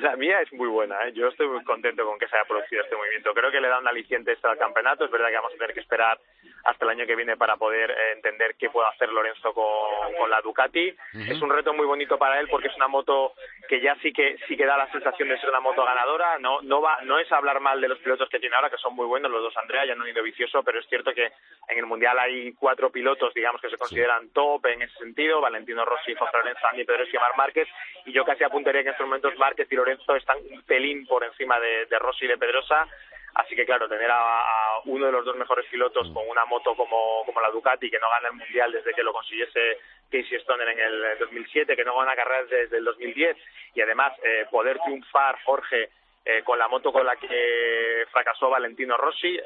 La, 0.00 0.16
mía 0.16 0.40
es 0.40 0.52
muy 0.52 0.68
buena, 0.68 0.96
¿eh? 1.06 1.12
yo 1.12 1.28
estoy 1.28 1.46
muy 1.48 1.62
contento 1.64 2.04
con 2.04 2.18
que 2.18 2.26
se 2.28 2.36
haya 2.36 2.46
producido 2.46 2.82
este 2.82 2.96
movimiento. 2.96 3.34
Creo 3.34 3.50
que 3.50 3.60
le 3.60 3.68
da 3.68 3.78
un 3.78 3.88
aliciente 3.88 4.32
extra 4.32 4.52
al 4.52 4.58
campeonato. 4.58 5.04
Es 5.04 5.10
verdad 5.10 5.28
que 5.28 5.36
vamos 5.36 5.52
a 5.52 5.58
tener 5.58 5.74
que 5.74 5.80
esperar 5.80 6.18
hasta 6.64 6.84
el 6.84 6.90
año 6.90 7.06
que 7.06 7.16
viene 7.16 7.36
para 7.36 7.56
poder 7.56 7.90
eh, 7.90 8.12
entender 8.14 8.54
qué 8.58 8.70
puede 8.70 8.88
hacer 8.88 9.10
Lorenzo 9.10 9.52
con, 9.52 10.14
con 10.18 10.30
la 10.30 10.40
Ducati. 10.40 10.94
Es 11.28 11.40
un 11.40 11.50
reto 11.50 11.72
muy 11.72 11.86
bonito 11.86 12.18
para 12.18 12.40
él 12.40 12.48
porque 12.50 12.68
es 12.68 12.76
una 12.76 12.88
moto 12.88 13.34
que 13.68 13.80
ya 13.80 13.94
sí 14.02 14.12
que 14.12 14.36
sí 14.46 14.56
que 14.56 14.66
da 14.66 14.76
la 14.76 14.90
sensación 14.90 15.28
de 15.28 15.38
ser 15.38 15.50
una 15.50 15.60
moto 15.60 15.84
ganadora. 15.84 16.38
No 16.38 16.60
no 16.62 16.80
va 16.80 16.98
no 17.02 17.18
es 17.18 17.30
hablar 17.32 17.60
mal 17.60 17.80
de 17.80 17.88
los 17.88 17.98
pilotos 17.98 18.28
que 18.28 18.38
tiene 18.38 18.56
ahora 18.56 18.70
que 18.70 18.76
son 18.76 18.94
muy 18.94 19.06
buenos 19.06 19.30
los 19.30 19.42
dos 19.42 19.56
Andrea 19.56 19.86
ya 19.86 19.94
no 19.94 20.04
han 20.04 20.10
ido 20.10 20.22
vicioso, 20.22 20.62
pero 20.62 20.80
es 20.80 20.86
cierto 20.88 21.12
que 21.12 21.32
en 21.68 21.78
el 21.78 21.86
mundial 21.86 22.18
hay 22.18 22.52
cuatro 22.52 22.90
pilotos 22.90 23.32
digamos 23.34 23.60
que 23.60 23.70
se 23.70 23.78
consideran 23.78 24.30
top 24.30 24.66
en 24.66 24.82
ese 24.82 24.96
sentido. 24.98 25.40
Valentino 25.40 25.84
Rossi, 25.84 26.14
José 26.14 26.36
Lorenzo, 26.36 26.66
Andy 26.70 26.84
Pedro 26.84 27.04
y 27.04 27.16
Mar 27.16 27.36
Márquez 27.36 27.68
y 28.04 28.12
yo 28.12 28.24
casi 28.24 28.44
apuntaría 28.44 28.82
que 28.82 28.88
en 28.88 28.94
estos 28.94 29.06
momentos 29.06 29.36
Márquez 29.50 29.66
y 29.72 29.74
Lorenzo 29.74 30.14
están 30.14 30.38
un 30.48 30.62
pelín 30.62 31.04
por 31.06 31.24
encima 31.24 31.58
de, 31.58 31.98
Rossi 31.98 32.24
y 32.24 32.28
de 32.28 32.38
Pedrosa. 32.38 32.86
Así 33.34 33.56
que 33.56 33.66
claro, 33.66 33.88
tener 33.88 34.08
a, 34.08 34.78
uno 34.84 35.06
de 35.06 35.12
los 35.12 35.24
dos 35.24 35.36
mejores 35.36 35.66
pilotos 35.66 36.08
con 36.14 36.28
una 36.28 36.44
moto 36.44 36.76
como, 36.76 37.24
como 37.26 37.40
la 37.40 37.50
Ducati, 37.50 37.90
que 37.90 37.98
no 37.98 38.08
gana 38.08 38.28
el 38.28 38.34
Mundial 38.34 38.70
desde 38.70 38.92
que 38.94 39.02
lo 39.02 39.12
consiguiese 39.12 39.78
Casey 40.08 40.38
Stoner 40.38 40.68
en 40.68 40.78
el 40.78 41.18
2007, 41.18 41.74
que 41.74 41.84
no 41.84 41.98
gana 41.98 42.14
carreras 42.14 42.48
desde 42.48 42.78
el 42.78 42.84
2010, 42.84 43.36
y 43.74 43.80
además 43.80 44.12
eh, 44.22 44.46
poder 44.50 44.78
triunfar 44.84 45.36
Jorge 45.42 45.90
eh, 46.24 46.42
con 46.44 46.58
la 46.58 46.68
moto 46.68 46.92
con 46.92 47.04
la 47.04 47.16
que 47.16 48.04
fracasó 48.12 48.50
Valentino 48.50 48.96
Rossi 48.96 49.36
eh, 49.36 49.42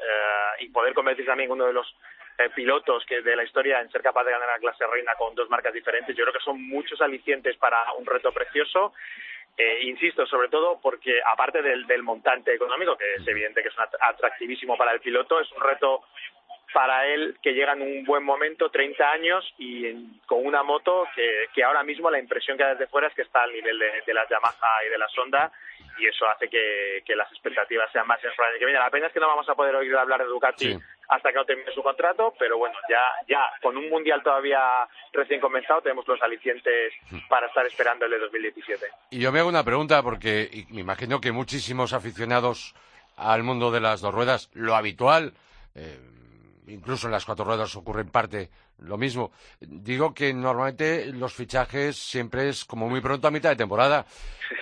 y 0.59 0.69
poder 0.69 0.93
convertirse 0.93 1.29
también 1.29 1.49
uno 1.49 1.65
de 1.65 1.73
los 1.73 1.95
eh, 2.37 2.49
pilotos 2.53 3.05
que 3.05 3.21
de 3.21 3.33
la 3.33 3.45
historia 3.45 3.79
en 3.79 3.89
ser 3.91 4.01
capaz 4.01 4.25
de 4.25 4.31
ganar 4.31 4.49
la 4.49 4.59
clase 4.59 4.85
reina 4.85 5.15
con 5.15 5.33
dos 5.35 5.49
marcas 5.49 5.73
diferentes, 5.73 6.13
yo 6.13 6.25
creo 6.25 6.33
que 6.33 6.43
son 6.43 6.61
muchos 6.67 6.99
alicientes 6.99 7.55
para 7.55 7.93
un 7.93 8.05
reto 8.05 8.29
precioso 8.33 8.93
eh, 9.57 9.83
insisto, 9.83 10.25
sobre 10.25 10.49
todo 10.49 10.79
porque 10.81 11.19
aparte 11.25 11.61
del, 11.61 11.85
del 11.87 12.03
montante 12.03 12.53
económico, 12.53 12.97
que 12.97 13.15
es 13.15 13.27
evidente 13.27 13.61
que 13.61 13.69
es 13.69 13.75
atractivísimo 14.01 14.77
para 14.77 14.91
el 14.91 14.99
piloto, 14.99 15.39
es 15.39 15.51
un 15.51 15.61
reto 15.61 16.03
para 16.73 17.07
él 17.07 17.37
que 17.41 17.53
llega 17.53 17.71
en 17.71 17.81
un 17.81 18.03
buen 18.03 18.23
momento, 18.23 18.69
30 18.69 19.09
años, 19.09 19.53
y 19.57 19.93
con 20.25 20.45
una 20.45 20.61
moto 20.61 21.07
que, 21.15 21.63
ahora 21.63 21.83
mismo 21.83 22.11
la 22.11 22.19
impresión 22.19 22.57
que 22.57 22.63
da 22.63 22.71
desde 22.71 22.87
fuera 22.87 23.07
es 23.07 23.13
que 23.13 23.21
está 23.21 23.43
al 23.43 23.53
nivel 23.53 23.79
de, 24.05 24.13
la 24.13 24.27
Yamaha 24.27 24.83
y 24.85 24.89
de 24.89 24.97
la 24.97 25.07
Sonda, 25.07 25.51
y 25.97 26.05
eso 26.05 26.27
hace 26.27 26.49
que, 26.49 27.01
que 27.05 27.15
las 27.15 27.31
expectativas 27.31 27.89
sean 27.93 28.05
más 28.05 28.19
en 28.25 28.31
que. 28.59 28.65
La 28.65 28.89
pena 28.89 29.07
es 29.07 29.13
que 29.13 29.21
no 29.21 29.27
vamos 29.27 29.47
a 29.47 29.55
poder 29.55 29.73
oír 29.75 29.95
hablar 29.95 30.19
de 30.19 30.27
Ducati 30.27 30.77
hasta 31.07 31.29
que 31.29 31.35
no 31.35 31.45
termine 31.45 31.71
su 31.73 31.83
contrato, 31.83 32.33
pero 32.39 32.57
bueno, 32.57 32.75
ya, 32.89 33.01
ya 33.27 33.39
con 33.61 33.77
un 33.77 33.89
mundial 33.89 34.21
todavía 34.23 34.59
recién 35.13 35.39
comenzado 35.39 35.81
tenemos 35.81 36.07
los 36.07 36.21
alicientes 36.21 36.93
para 37.29 37.47
estar 37.47 37.65
esperando 37.65 38.05
el 38.05 38.11
de 38.11 38.19
2017. 38.19 38.85
Y 39.11 39.19
yo 39.19 39.31
me 39.31 39.39
hago 39.39 39.49
una 39.49 39.63
pregunta 39.63 40.01
porque 40.03 40.65
me 40.69 40.81
imagino 40.81 41.21
que 41.21 41.31
muchísimos 41.31 41.93
aficionados 41.93 42.75
al 43.17 43.43
mundo 43.43 43.71
de 43.71 43.79
las 43.79 44.01
dos 44.01 44.13
ruedas, 44.13 44.49
lo 44.53 44.75
habitual, 44.75 45.33
eh, 45.75 45.97
incluso 46.67 47.07
en 47.07 47.13
las 47.13 47.25
cuatro 47.25 47.45
ruedas 47.45 47.75
ocurre 47.75 48.01
en 48.01 48.09
parte 48.09 48.49
lo 48.79 48.97
mismo. 48.97 49.31
Digo 49.59 50.13
que 50.13 50.33
normalmente 50.33 51.07
los 51.13 51.33
fichajes 51.33 51.95
siempre 51.95 52.49
es 52.49 52.65
como 52.65 52.89
muy 52.89 53.01
pronto 53.01 53.27
a 53.27 53.31
mitad 53.31 53.49
de 53.49 53.55
temporada. 53.55 54.05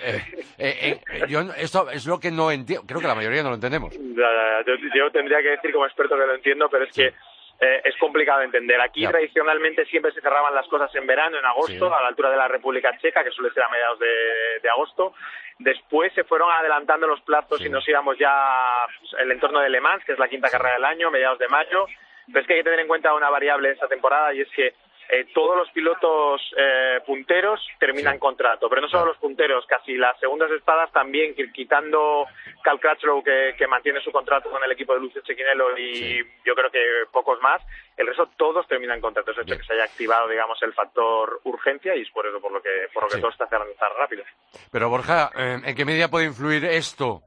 Eh, 0.02 0.22
eh, 0.58 1.00
eh, 1.12 1.20
yo, 1.28 1.40
esto 1.56 1.90
es 1.90 2.06
lo 2.06 2.18
que 2.18 2.30
no 2.30 2.50
entiendo. 2.50 2.86
Creo 2.86 3.00
que 3.00 3.06
la 3.06 3.14
mayoría 3.14 3.42
no 3.42 3.50
lo 3.50 3.56
entendemos. 3.56 3.94
Yo, 3.94 5.10
tendría 5.12 5.42
que 5.42 5.50
decir 5.50 5.72
como 5.72 5.86
experto 5.86 6.16
que 6.16 6.26
lo 6.26 6.34
entiendo, 6.34 6.68
pero 6.70 6.84
es 6.84 6.94
que 6.94 7.12
es 7.60 7.96
complicado 7.98 8.40
de 8.40 8.46
entender. 8.46 8.80
Aquí 8.80 9.06
tradicionalmente 9.06 9.84
siempre 9.86 10.12
se 10.12 10.20
cerraban 10.20 10.54
las 10.54 10.66
cosas 10.68 10.94
en 10.94 11.06
verano, 11.06 11.38
en 11.38 11.44
agosto, 11.44 11.94
a 11.94 12.02
la 12.02 12.08
altura 12.08 12.30
de 12.30 12.36
la 12.36 12.48
República 12.48 12.96
Checa, 12.98 13.24
que 13.24 13.30
suele 13.30 13.52
ser 13.52 13.62
a 13.62 13.68
mediados 13.68 13.98
de, 13.98 14.68
agosto. 14.68 15.14
Después 15.58 16.12
se 16.14 16.24
fueron 16.24 16.50
adelantando 16.50 17.06
los 17.06 17.20
plazos 17.20 17.60
y 17.60 17.68
nos 17.68 17.88
íbamos 17.88 18.18
ya 18.18 18.86
pues, 19.00 19.22
el 19.22 19.30
entorno 19.30 19.60
de 19.60 19.70
Le 19.70 19.80
Mans, 19.80 20.04
que 20.04 20.12
es 20.12 20.18
la 20.18 20.28
quinta 20.28 20.50
carrera 20.50 20.74
del 20.74 20.84
año, 20.84 21.10
mediados 21.10 21.38
de 21.38 21.48
mayo. 21.48 21.86
Pero 22.26 22.40
es 22.40 22.46
que 22.46 22.54
hay 22.54 22.60
que 22.60 22.64
tener 22.64 22.80
en 22.80 22.88
cuenta 22.88 23.14
una 23.14 23.30
variable 23.30 23.70
esta 23.70 23.86
temporada 23.86 24.34
y 24.34 24.40
es 24.40 24.48
que 24.50 24.74
eh, 25.08 25.26
todos 25.34 25.56
los 25.56 25.70
pilotos 25.70 26.40
eh, 26.56 27.00
punteros 27.06 27.60
terminan 27.78 28.18
contrato, 28.18 28.68
pero 28.68 28.80
no 28.80 28.88
solo 28.88 29.06
los 29.06 29.18
punteros, 29.18 29.66
casi 29.66 29.96
las 29.96 30.18
segundas 30.18 30.50
espadas 30.50 30.90
también, 30.92 31.34
quitando 31.52 32.26
Cal 32.62 32.80
Crutchlow 32.80 33.22
que, 33.22 33.54
que, 33.56 33.66
mantiene 33.66 34.00
su 34.00 34.10
contrato 34.10 34.50
con 34.50 34.62
el 34.64 34.72
equipo 34.72 34.94
de 34.94 35.00
Lucio 35.00 35.22
Chequinello 35.22 35.76
y 35.76 36.18
yo 36.44 36.54
creo 36.54 36.70
que 36.70 36.80
pocos 37.12 37.40
más, 37.42 37.60
el 37.96 38.06
resto 38.06 38.30
todos 38.36 38.66
terminan 38.66 39.00
contrato, 39.00 39.32
es 39.32 39.38
hecho 39.38 39.56
que 39.58 39.64
se 39.64 39.74
haya 39.74 39.84
activado, 39.84 40.28
digamos, 40.28 40.60
el 40.62 40.72
factor 40.72 41.40
urgencia 41.44 41.94
y 41.94 42.02
es 42.02 42.10
por 42.10 42.26
eso 42.26 42.40
por 42.40 42.52
lo 42.52 42.62
que, 42.62 42.88
por 42.92 43.04
lo 43.04 43.08
que 43.08 43.18
todo 43.18 43.30
está 43.30 43.46
cerrando 43.46 43.74
tan 43.74 43.90
rápido. 43.98 44.24
Pero 44.70 44.88
Borja, 44.88 45.30
eh, 45.36 45.60
¿en 45.64 45.74
qué 45.76 45.84
medida 45.84 46.08
puede 46.08 46.26
influir 46.26 46.64
esto 46.64 47.22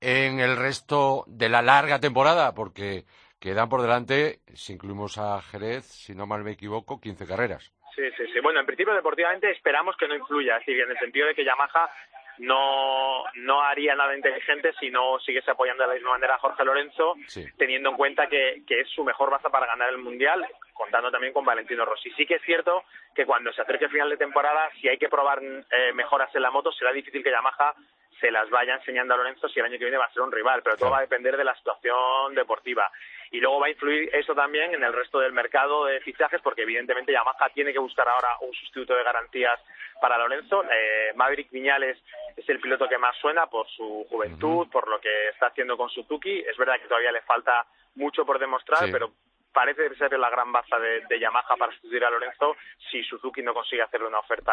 en 0.00 0.40
el 0.40 0.56
resto 0.56 1.24
de 1.26 1.48
la 1.48 1.62
larga 1.62 2.00
temporada? 2.00 2.54
Porque 2.54 3.04
Quedan 3.40 3.68
por 3.68 3.82
delante, 3.82 4.40
si 4.54 4.72
incluimos 4.72 5.18
a 5.18 5.40
Jerez, 5.42 5.84
si 5.84 6.14
no 6.14 6.26
mal 6.26 6.42
me 6.42 6.52
equivoco, 6.52 7.00
15 7.00 7.26
carreras. 7.26 7.72
Sí, 7.94 8.02
sí, 8.16 8.24
sí. 8.32 8.40
Bueno, 8.40 8.60
en 8.60 8.66
principio 8.66 8.94
deportivamente 8.94 9.50
esperamos 9.50 9.96
que 9.96 10.08
no 10.08 10.14
influya, 10.14 10.56
es 10.56 10.66
decir, 10.66 10.80
en 10.80 10.90
el 10.90 10.98
sentido 10.98 11.26
de 11.26 11.34
que 11.34 11.44
Yamaha 11.44 11.90
no, 12.38 13.24
no 13.36 13.62
haría 13.62 13.94
nada 13.94 14.14
inteligente 14.14 14.72
si 14.78 14.90
no 14.90 15.18
siguiese 15.20 15.50
apoyando 15.50 15.82
de 15.82 15.88
la 15.88 15.94
misma 15.94 16.10
manera 16.10 16.34
a 16.34 16.38
Jorge 16.38 16.64
Lorenzo, 16.64 17.14
teniendo 17.56 17.90
en 17.90 17.96
cuenta 17.96 18.26
que, 18.26 18.62
que 18.66 18.80
es 18.80 18.88
su 18.90 19.04
mejor 19.04 19.30
baza 19.30 19.48
para 19.48 19.66
ganar 19.66 19.90
el 19.90 19.98
Mundial 19.98 20.46
contando 20.74 21.10
también 21.10 21.32
con 21.32 21.44
Valentino 21.44 21.84
Rossi. 21.84 22.10
Sí 22.10 22.26
que 22.26 22.34
es 22.34 22.42
cierto 22.42 22.84
que 23.14 23.24
cuando 23.24 23.52
se 23.52 23.62
acerque 23.62 23.86
el 23.86 23.90
final 23.90 24.10
de 24.10 24.18
temporada, 24.18 24.70
si 24.80 24.88
hay 24.88 24.98
que 24.98 25.08
probar 25.08 25.42
eh, 25.42 25.92
mejoras 25.94 26.34
en 26.34 26.42
la 26.42 26.50
moto, 26.50 26.70
será 26.72 26.92
difícil 26.92 27.22
que 27.22 27.30
Yamaha 27.30 27.74
se 28.20 28.30
las 28.30 28.48
vaya 28.50 28.74
enseñando 28.74 29.14
a 29.14 29.16
Lorenzo 29.16 29.48
si 29.48 29.60
el 29.60 29.66
año 29.66 29.78
que 29.78 29.84
viene 29.84 29.98
va 29.98 30.06
a 30.06 30.12
ser 30.12 30.22
un 30.22 30.32
rival, 30.32 30.62
pero 30.62 30.76
todo 30.76 30.90
va 30.90 30.98
a 30.98 31.02
depender 31.02 31.36
de 31.36 31.44
la 31.44 31.54
situación 31.54 32.34
deportiva. 32.34 32.90
Y 33.30 33.40
luego 33.40 33.60
va 33.60 33.66
a 33.66 33.70
influir 33.70 34.08
eso 34.14 34.34
también 34.34 34.74
en 34.74 34.82
el 34.82 34.92
resto 34.92 35.18
del 35.18 35.32
mercado 35.32 35.86
de 35.86 36.00
fichajes, 36.00 36.40
porque 36.40 36.62
evidentemente 36.62 37.12
Yamaha 37.12 37.50
tiene 37.52 37.72
que 37.72 37.78
buscar 37.78 38.08
ahora 38.08 38.36
un 38.40 38.52
sustituto 38.52 38.94
de 38.94 39.02
garantías 39.02 39.60
para 40.00 40.18
Lorenzo. 40.18 40.64
Eh, 40.64 41.12
Maverick 41.14 41.50
Viñales 41.50 41.98
es 42.36 42.48
el 42.48 42.60
piloto 42.60 42.88
que 42.88 42.98
más 42.98 43.16
suena 43.16 43.46
por 43.46 43.68
su 43.68 44.06
juventud, 44.08 44.68
por 44.70 44.88
lo 44.88 45.00
que 45.00 45.28
está 45.28 45.48
haciendo 45.48 45.76
con 45.76 45.88
Suzuki. 45.90 46.40
Es 46.40 46.56
verdad 46.56 46.80
que 46.80 46.88
todavía 46.88 47.12
le 47.12 47.22
falta 47.22 47.66
mucho 47.96 48.24
por 48.24 48.38
demostrar, 48.38 48.90
pero 48.92 49.10
parece 49.56 49.88
ser 49.96 50.12
la 50.18 50.28
gran 50.28 50.52
baza 50.52 50.78
de, 50.78 51.18
Yamaha 51.18 51.56
para 51.56 51.72
sustituir 51.72 52.04
a 52.04 52.10
Lorenzo 52.10 52.56
si 52.90 53.02
Suzuki 53.02 53.42
no 53.42 53.54
consigue 53.54 53.80
hacerle 53.80 54.06
una 54.06 54.18
oferta, 54.18 54.52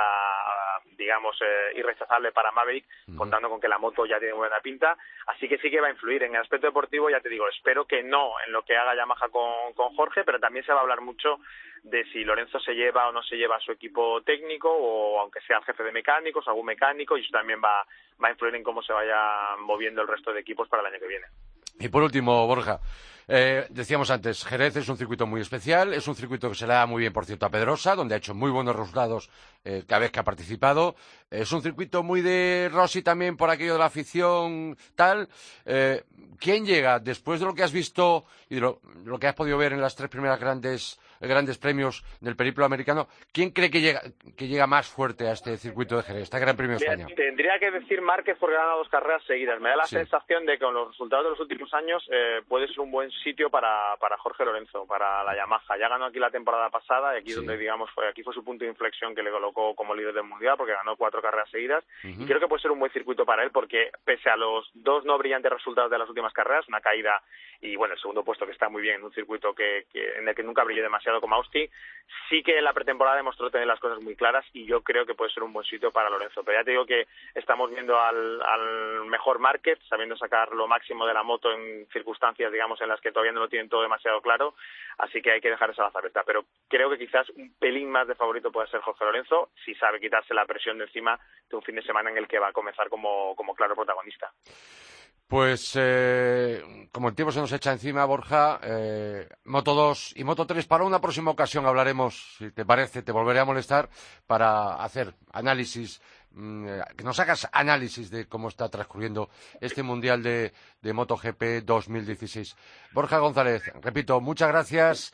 digamos, 0.96 1.38
eh, 1.42 1.78
irrechazable 1.78 2.32
para 2.32 2.54
Maverick, 2.54 2.86
contando 3.18 3.50
con 3.50 3.60
que 3.60 3.68
la 3.68 3.78
moto 3.78 4.06
ya 4.06 4.18
tiene 4.18 4.34
buena 4.34 4.62
pinta. 4.62 4.96
Así 5.28 5.50
que 5.50 5.58
sí 5.58 5.70
que 5.70 5.82
va 5.82 5.88
a 5.88 5.92
influir. 5.92 6.24
En 6.24 6.36
el 6.36 6.42
aspecto 6.42 6.68
deportivo, 6.68 7.10
ya 7.10 7.20
te 7.20 7.28
digo, 7.28 7.50
espero 7.50 7.84
que 7.84 8.02
no 8.02 8.32
en 8.48 8.54
lo 8.54 8.63
que 8.63 8.78
haga 8.78 8.96
Yamaha 8.96 9.28
con, 9.28 9.74
con 9.74 9.94
Jorge, 9.94 10.24
pero 10.24 10.39
también 10.39 10.66
se 10.66 10.72
va 10.72 10.80
a 10.80 10.84
hablar 10.84 11.02
mucho 11.02 11.38
de 11.84 12.06
si 12.13 12.24
Lorenzo 12.24 12.62
se 12.62 12.74
lleva 12.74 13.10
o 13.10 13.12
no 13.12 13.22
se 13.24 13.36
lleva 13.36 13.58
a 13.58 13.60
su 13.60 13.74
equipo 13.74 14.22
técnico 14.22 14.70
o 14.72 15.20
aunque 15.20 15.42
sea 15.42 15.58
el 15.58 15.66
jefe 15.66 15.84
de 15.84 15.92
mecánicos, 15.92 16.48
algún 16.48 16.68
mecánico, 16.68 17.18
y 17.18 17.22
eso 17.22 17.32
también 17.34 17.60
va, 17.62 17.86
va 18.24 18.30
a 18.30 18.32
influir 18.32 18.56
en 18.56 18.63
cómo 18.63 18.82
se 18.82 18.94
vaya 18.94 19.58
moviendo 19.60 20.02
el 20.02 20.08
resto 20.08 20.32
de 20.32 20.39
equipos 20.39 20.70
para 20.70 20.80
el 20.80 20.94
año 20.94 21.00
que 21.02 21.08
viene. 21.08 21.28
Y 21.80 21.89
por 21.89 22.04
último, 22.04 22.48
Borja, 22.48 22.80
eh, 23.27 23.67
decíamos 23.69 24.09
antes, 24.12 24.43
Jerez 24.43 24.75
es 24.75 24.89
un 24.89 24.97
circuito 24.97 25.25
muy 25.25 25.41
especial, 25.41 25.93
es 25.93 26.07
un 26.07 26.15
circuito 26.15 26.49
que 26.49 26.55
se 26.55 26.67
le 26.67 26.73
da 26.73 26.86
muy 26.86 27.01
bien, 27.01 27.13
por 27.13 27.25
cierto, 27.25 27.45
a 27.45 27.49
Pedrosa, 27.49 27.95
donde 27.95 28.15
ha 28.15 28.17
hecho 28.17 28.33
muy 28.33 28.51
buenos 28.51 28.75
resultados 28.75 29.29
eh, 29.63 29.83
cada 29.88 29.99
vez 29.99 30.12
que 30.12 30.19
ha 30.19 30.23
participado. 30.23 30.95
Es 31.34 31.52
un 31.52 31.63
circuito 31.63 32.04
muy 32.04 32.22
de 32.22 32.69
Rossi 32.72 33.02
también 33.02 33.36
por 33.36 33.50
aquello 33.50 33.74
de 33.74 33.80
la 33.80 33.86
afición 33.86 34.78
tal. 34.96 35.28
Eh, 35.65 36.04
¿Quién 36.39 36.63
llega 36.63 37.00
después 37.00 37.39
de 37.39 37.48
lo 37.48 37.56
que 37.56 37.63
has 37.63 37.74
visto 37.74 38.26
y 38.50 38.56
de 38.56 38.62
lo, 38.62 38.80
que 39.19 39.28
has 39.28 39.34
podido 39.34 39.58
ver 39.58 39.74
en 39.74 39.82
las 39.82 39.96
tres 39.96 40.10
primeras 40.10 40.39
grandes 40.39 41.00
grandes 41.28 41.58
premios 41.58 42.04
del 42.19 42.36
periplo 42.36 42.65
americano. 42.65 43.08
¿Quién 43.32 43.52
cree 43.52 43.72
que 43.72 43.82
llega, 43.82 44.02
que 44.38 44.48
llega 44.48 44.67
más 44.67 44.89
fuerte 44.89 45.28
a 45.28 45.32
este 45.32 45.58
circuito 45.58 45.96
de 45.96 46.04
Jerez, 46.04 46.24
este 46.24 46.39
Gran 46.39 46.58
Premio 46.58 46.78
de 46.78 46.86
España? 46.86 47.08
Tendría 47.15 47.58
que 47.60 47.72
decir 47.72 48.02
Márquez 48.02 48.38
porque 48.39 48.56
ha 48.56 48.60
ganado 48.60 48.80
dos 48.80 48.89
carreras 48.89 49.24
seguidas. 49.26 49.60
Me 49.62 49.69
da 49.69 49.78
la 49.78 49.86
sensación 49.86 50.46
de 50.46 50.54
que 50.58 50.65
con 50.65 50.74
los 50.74 50.89
resultados 50.89 51.26
de 51.26 51.30
los 51.32 51.39
últimos 51.39 51.74
años 51.74 52.06
eh, 52.12 52.41
puede 52.48 52.67
ser 52.67 52.82
un 52.82 52.91
buen 52.91 53.10
sitio 53.24 53.50
para, 53.50 53.96
para 54.00 54.17
Jorge 54.17 54.43
Lorenzo, 54.43 54.86
para 54.86 55.24
la 55.24 55.36
Yamaha. 55.36 55.78
Ya 55.80 55.88
ganó 55.88 56.06
aquí 56.06 56.19
la 56.19 56.30
temporada 56.30 56.69
pasada 56.69 57.15
y 57.15 57.22
aquí 57.22 57.32
donde 57.32 57.58
digamos 57.58 57.89
fue 57.91 58.08
aquí 58.10 58.22
fue 58.22 58.34
su 58.34 58.43
punto 58.43 58.65
de 58.65 58.72
inflexión 58.72 59.15
que 59.15 59.24
le 59.24 59.32
colocó 59.32 59.74
como 59.76 59.96
líder 59.96 60.13
del 60.13 60.24
mundial 60.24 60.56
porque 60.58 60.74
ganó 60.74 60.96
cuatro 60.98 61.22
carreras 61.23 61.49
seguidas 61.49 61.83
y 62.03 62.25
creo 62.25 62.39
que 62.39 62.47
puede 62.47 62.62
ser 62.62 62.71
un 62.71 62.79
buen 62.79 62.91
circuito 62.91 63.25
para 63.25 63.43
él 63.43 63.51
porque 63.51 63.91
pese 64.05 64.29
a 64.29 64.36
los 64.36 64.69
dos 64.73 65.05
no 65.05 65.17
brillantes 65.17 65.51
resultados 65.51 65.89
de 65.89 65.97
las 65.97 66.09
últimas 66.09 66.33
carreras, 66.33 66.67
una 66.67 66.81
caída 66.81 67.21
y 67.62 67.75
bueno 67.75 67.93
el 67.95 67.99
segundo 67.99 68.23
puesto 68.23 68.45
que 68.45 68.51
está 68.51 68.69
muy 68.69 68.81
bien 68.81 68.95
en 68.95 69.03
un 69.03 69.13
circuito 69.13 69.53
que, 69.53 69.86
que 69.91 70.17
en 70.17 70.27
el 70.27 70.36
que 70.36 70.43
nunca 70.43 70.63
brilló 70.63 70.83
demasiado 70.83 71.21
como 71.21 71.36
Austin, 71.36 71.69
sí 72.29 72.43
que 72.43 72.57
en 72.57 72.63
la 72.63 72.73
pretemporada 72.73 73.17
demostró 73.17 73.49
tener 73.49 73.67
las 73.67 73.79
cosas 73.79 74.01
muy 74.01 74.15
claras 74.15 74.45
y 74.53 74.65
yo 74.65 74.81
creo 74.81 75.05
que 75.05 75.15
puede 75.15 75.31
ser 75.31 75.43
un 75.43 75.53
buen 75.53 75.65
sitio 75.65 75.91
para 75.91 76.09
Lorenzo. 76.09 76.43
Pero 76.43 76.59
ya 76.59 76.63
te 76.63 76.71
digo 76.71 76.86
que 76.86 77.07
estamos 77.33 77.71
viendo 77.71 77.99
al, 77.99 78.41
al 78.41 79.05
mejor 79.05 79.39
market, 79.39 79.79
sabiendo 79.88 80.17
sacar 80.17 80.51
lo 80.53 80.67
máximo 80.67 81.05
de 81.05 81.13
la 81.13 81.23
moto 81.23 81.51
en 81.51 81.88
circunstancias, 81.91 82.51
digamos, 82.51 82.81
en 82.81 82.89
las 82.89 83.01
que 83.01 83.12
todavía 83.12 83.31
no 83.31 83.41
lo 83.41 83.49
tienen 83.49 83.69
todo 83.69 83.81
demasiado 83.81 84.21
claro, 84.21 84.55
así 84.97 85.21
que 85.21 85.31
hay 85.31 85.41
que 85.41 85.49
dejar 85.49 85.69
esa 85.69 85.83
baza 85.83 85.99
abierta. 85.99 86.23
Pero 86.25 86.45
creo 86.67 86.89
que 86.89 86.97
quizás 86.97 87.29
un 87.31 87.53
pelín 87.59 87.89
más 87.89 88.07
de 88.07 88.15
favorito 88.15 88.51
puede 88.51 88.67
ser 88.67 88.81
Jorge 88.81 89.05
Lorenzo, 89.05 89.49
si 89.65 89.75
sabe 89.75 89.99
quitarse 89.99 90.33
la 90.33 90.45
presión 90.45 90.77
de 90.77 90.86
encima 90.86 91.12
de 91.49 91.56
un 91.56 91.63
fin 91.63 91.76
de 91.76 91.84
semana 91.84 92.10
en 92.10 92.17
el 92.17 92.28
que 92.28 92.39
va 92.39 92.49
a 92.49 92.54
comenzar 92.54 92.89
como, 92.89 93.36
como 93.36 93.54
claro 93.54 93.76
protagonista. 93.76 94.32
Pues 95.28 95.73
eh, 95.80 96.62
como 96.91 97.10
el 97.10 97.15
tiempo 97.15 97.32
se 97.32 97.39
nos 97.39 97.52
echa 97.52 97.71
encima, 97.71 98.06
Borja, 98.06 98.60
eh, 98.62 99.28
Moto 99.45 99.73
2 99.73 100.13
y 100.17 100.23
Moto 100.23 100.45
3 100.45 100.65
para 100.67 100.84
una 100.84 101.02
próxima 101.02 101.32
ocasión 101.32 101.65
hablaremos, 101.65 102.36
si 102.38 102.52
te 102.52 102.65
parece, 102.65 103.02
te 103.02 103.12
volveré 103.12 103.39
a 103.39 103.45
molestar 103.45 103.89
para 104.28 104.76
hacer 104.76 105.15
análisis, 105.32 106.02
mm, 106.32 106.67
que 106.95 107.04
nos 107.04 107.19
hagas 107.19 107.49
análisis 107.52 108.12
de 108.12 108.28
cómo 108.28 108.47
está 108.47 108.69
transcurriendo 108.69 109.30
este 109.60 109.82
Mundial 109.82 110.21
de, 110.21 110.54
de 110.82 110.93
MotoGP 110.93 111.63
2016. 111.63 112.56
Borja 112.91 113.17
González, 113.17 113.63
repito, 113.82 114.21
muchas 114.21 114.49
gracias 114.49 115.13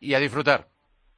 y 0.00 0.14
a 0.14 0.18
disfrutar. 0.18 0.66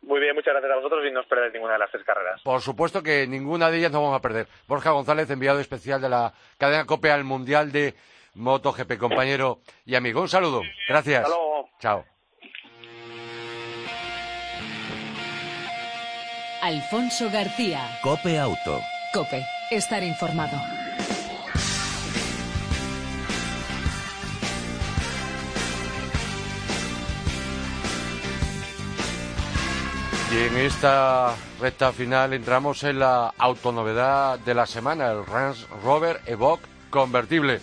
Muy 0.02 0.20
bien, 0.20 0.34
muchas 0.34 0.52
gracias 0.52 0.72
a 0.72 0.76
vosotros 0.76 1.04
y 1.08 1.12
no 1.12 1.20
os 1.20 1.26
perdáis 1.26 1.52
ninguna 1.52 1.74
de 1.74 1.78
las 1.78 1.90
tres 1.90 2.04
carreras. 2.04 2.40
Por 2.42 2.60
supuesto 2.60 3.02
que 3.02 3.26
ninguna 3.26 3.70
de 3.70 3.78
ellas 3.78 3.92
no 3.92 4.02
vamos 4.02 4.16
a 4.16 4.20
perder. 4.20 4.48
Borja 4.66 4.90
González, 4.90 5.30
enviado 5.30 5.60
especial 5.60 6.00
de 6.00 6.08
la 6.08 6.32
cadena 6.58 6.86
COPE 6.86 7.10
al 7.10 7.24
Mundial 7.24 7.70
de 7.70 7.94
MotoGP, 8.34 8.98
compañero 8.98 9.60
y 9.84 9.94
amigo. 9.94 10.20
Un 10.20 10.28
saludo. 10.28 10.62
Gracias. 10.88 11.24
Hasta 11.24 11.36
luego. 11.36 11.68
Chao. 11.78 12.04
Alfonso 16.62 17.28
García. 17.32 17.80
Cope 18.02 18.38
Auto. 18.38 18.80
Cope. 19.12 19.42
Estar 19.70 20.02
informado. 20.02 20.81
Y 30.32 30.44
en 30.44 30.56
esta 30.56 31.36
recta 31.60 31.92
final 31.92 32.32
entramos 32.32 32.82
en 32.84 33.00
la 33.00 33.34
autonovedad 33.36 34.38
de 34.38 34.54
la 34.54 34.64
semana, 34.64 35.10
el 35.10 35.26
Range 35.26 35.66
Rover 35.84 36.22
Evoque 36.24 36.64
convertible. 36.88 37.60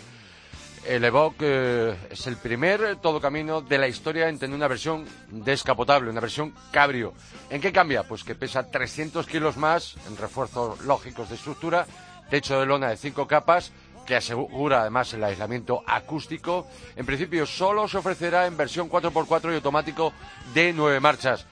El 0.85 1.03
Evoque 1.03 1.45
eh, 1.47 1.95
es 2.11 2.27
el 2.27 2.37
primer 2.37 2.97
todo 2.97 3.19
camino 3.19 3.61
de 3.61 3.79
la 3.79 3.87
historia 3.87 4.29
en 4.29 4.37
tener 4.37 4.55
una 4.55 4.67
versión 4.67 5.05
descapotable, 5.31 6.11
una 6.11 6.21
versión 6.21 6.53
cabrio. 6.71 7.13
¿En 7.49 7.59
qué 7.59 7.71
cambia? 7.71 8.03
Pues 8.03 8.23
que 8.23 8.35
pesa 8.35 8.69
300 8.69 9.25
kilos 9.25 9.57
más 9.57 9.95
en 10.07 10.15
refuerzos 10.15 10.79
lógicos 10.81 11.29
de 11.29 11.35
estructura, 11.35 11.87
techo 12.29 12.59
de 12.59 12.67
lona 12.67 12.89
de 12.89 12.97
cinco 12.97 13.25
capas, 13.25 13.71
que 14.05 14.15
asegura 14.15 14.81
además 14.81 15.11
el 15.15 15.23
aislamiento 15.23 15.81
acústico. 15.87 16.67
En 16.95 17.05
principio 17.07 17.47
solo 17.47 17.87
se 17.87 17.97
ofrecerá 17.97 18.45
en 18.45 18.57
versión 18.57 18.91
4x4 18.91 19.53
y 19.53 19.55
automático 19.55 20.13
de 20.53 20.71
nueve 20.71 20.99
marchas. 20.99 21.47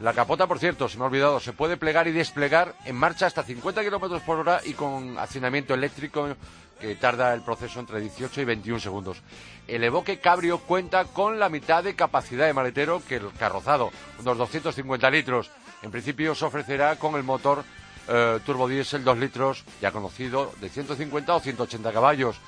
La 0.00 0.12
capota, 0.12 0.46
por 0.46 0.60
cierto, 0.60 0.88
se 0.88 0.96
me 0.96 1.02
ha 1.02 1.06
olvidado, 1.08 1.40
se 1.40 1.52
puede 1.52 1.76
plegar 1.76 2.06
y 2.06 2.12
desplegar 2.12 2.74
en 2.84 2.94
marcha 2.94 3.26
hasta 3.26 3.42
50 3.42 3.82
kilómetros 3.82 4.22
por 4.22 4.38
hora 4.38 4.60
y 4.64 4.74
con 4.74 5.18
accionamiento 5.18 5.74
eléctrico 5.74 6.28
que 6.80 6.94
tarda 6.94 7.34
el 7.34 7.42
proceso 7.42 7.80
entre 7.80 8.00
18 8.00 8.40
y 8.40 8.44
21 8.44 8.78
segundos. 8.78 9.20
El 9.66 9.82
Evoque 9.82 10.20
Cabrio 10.20 10.58
cuenta 10.58 11.04
con 11.04 11.40
la 11.40 11.48
mitad 11.48 11.82
de 11.82 11.96
capacidad 11.96 12.46
de 12.46 12.52
maletero 12.52 13.02
que 13.08 13.16
el 13.16 13.32
carrozado, 13.32 13.90
unos 14.20 14.38
250 14.38 15.10
litros. 15.10 15.50
En 15.82 15.90
principio 15.90 16.32
se 16.36 16.44
ofrecerá 16.44 16.94
con 16.96 17.16
el 17.16 17.24
motor 17.24 17.64
eh, 18.06 18.38
turbodiesel 18.46 19.02
2 19.02 19.18
litros, 19.18 19.64
ya 19.82 19.90
conocido, 19.90 20.52
de 20.60 20.68
150 20.68 21.34
o 21.34 21.40
180 21.40 21.92
caballos, 21.92 22.40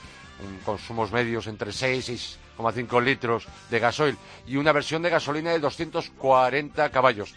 consumos 0.65 1.13
medios 1.13 1.47
entre 1.47 1.73
6 1.73 2.09
y 2.09 2.15
6,5 2.59 3.03
litros 3.03 3.47
de 3.71 3.79
gasoil 3.79 4.17
y 4.47 4.57
una 4.57 4.73
versión 4.73 5.03
de 5.03 5.11
gasolina 5.11 5.51
de 5.51 5.59
240 5.59 6.91
caballos. 6.91 7.35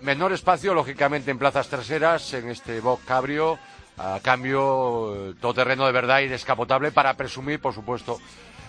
Menor 0.00 0.32
espacio, 0.32 0.74
lógicamente, 0.74 1.30
en 1.30 1.38
plazas 1.38 1.68
traseras 1.68 2.34
en 2.34 2.50
este 2.50 2.78
Evoque 2.78 3.04
Cabrio 3.06 3.58
a 3.96 4.18
cambio 4.20 5.34
todo 5.40 5.54
terreno 5.54 5.86
de 5.86 5.92
verdad 5.92 6.20
y 6.20 6.28
descapotable 6.28 6.90
para 6.92 7.16
presumir, 7.16 7.60
por 7.60 7.74
supuesto, 7.74 8.18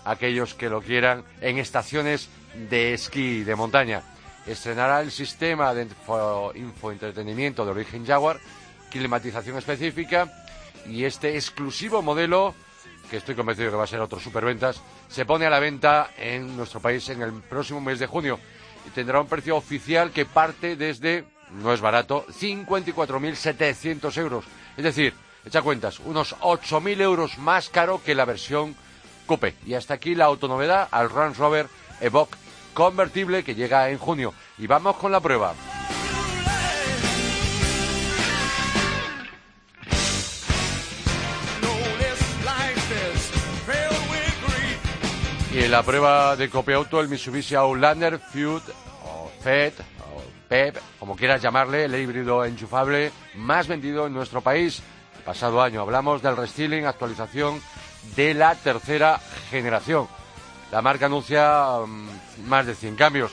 aquellos 0.06 0.54
que 0.54 0.70
lo 0.70 0.82
quieran 0.82 1.24
en 1.42 1.58
estaciones 1.58 2.30
de 2.70 2.94
esquí 2.94 3.44
de 3.44 3.56
montaña. 3.56 4.04
Estrenará 4.46 5.02
el 5.02 5.12
sistema 5.12 5.74
de 5.74 5.88
infoentretenimiento 6.56 7.66
de 7.66 7.72
origen 7.72 8.06
Jaguar, 8.06 8.40
climatización 8.92 9.58
específica 9.58 10.32
y 10.86 11.06
este 11.06 11.36
exclusivo 11.36 12.02
modelo, 12.02 12.54
que 13.14 13.18
estoy 13.18 13.36
convencido 13.36 13.70
que 13.70 13.78
va 13.78 13.84
a 13.84 13.88
ser 13.88 14.00
otro 14.00 14.20
superventas, 14.20 14.82
se 15.08 15.24
pone 15.24 15.46
a 15.46 15.50
la 15.52 15.60
venta 15.60 16.10
en 16.18 16.58
nuestro 16.58 16.80
país 16.80 17.08
en 17.10 17.22
el 17.22 17.32
próximo 17.32 17.80
mes 17.80 18.00
de 18.00 18.08
junio 18.08 18.40
y 18.88 18.90
tendrá 18.90 19.22
un 19.22 19.28
precio 19.28 19.56
oficial 19.56 20.10
que 20.10 20.26
parte 20.26 20.76
desde, 20.76 21.24
no 21.52 21.72
es 21.72 21.80
barato, 21.80 22.26
54.700 22.26 24.18
euros 24.18 24.46
es 24.76 24.84
decir, 24.84 25.14
echa 25.46 25.62
cuentas, 25.62 26.00
unos 26.00 26.36
8.000 26.40 27.02
euros 27.02 27.38
más 27.38 27.70
caro 27.70 28.02
que 28.04 28.16
la 28.16 28.26
versión 28.26 28.76
Coupe. 29.28 29.54
Y 29.64 29.76
hasta 29.76 29.94
aquí 29.94 30.16
la 30.16 30.26
autonovedad 30.26 30.88
al 30.90 31.12
Range 31.12 31.38
Rover 31.38 31.68
Evoque 32.02 32.36
convertible 32.74 33.44
que 33.44 33.54
llega 33.54 33.92
en 33.92 34.00
junio. 34.00 34.34
Y 34.58 34.66
vamos 34.66 34.98
con 34.98 35.12
la 35.12 35.20
prueba. 35.20 35.54
Y 45.54 45.66
en 45.66 45.70
la 45.70 45.84
prueba 45.84 46.36
de 46.36 46.50
Cope 46.50 46.74
Auto, 46.74 47.00
el 47.00 47.08
Mitsubishi 47.08 47.54
Outlander 47.54 48.18
Feud, 48.18 48.64
o 49.06 49.30
FED, 49.40 49.74
PEP, 50.50 50.78
como 50.98 51.16
quieras 51.16 51.44
llamarle, 51.44 51.86
el 51.86 51.94
híbrido 51.94 52.44
enchufable 52.44 53.12
más 53.36 53.68
vendido 53.68 54.08
en 54.08 54.14
nuestro 54.14 54.42
país. 54.42 54.82
El 55.16 55.24
pasado 55.24 55.62
año 55.62 55.82
hablamos 55.82 56.24
del 56.24 56.38
restyling, 56.38 56.88
actualización 56.88 57.62
de 58.16 58.34
la 58.34 58.56
tercera 58.56 59.20
generación. 59.52 60.08
La 60.72 60.82
marca 60.82 61.06
anuncia 61.06 61.78
mm, 61.86 62.48
más 62.48 62.66
de 62.66 62.74
100 62.74 62.96
cambios. 62.96 63.32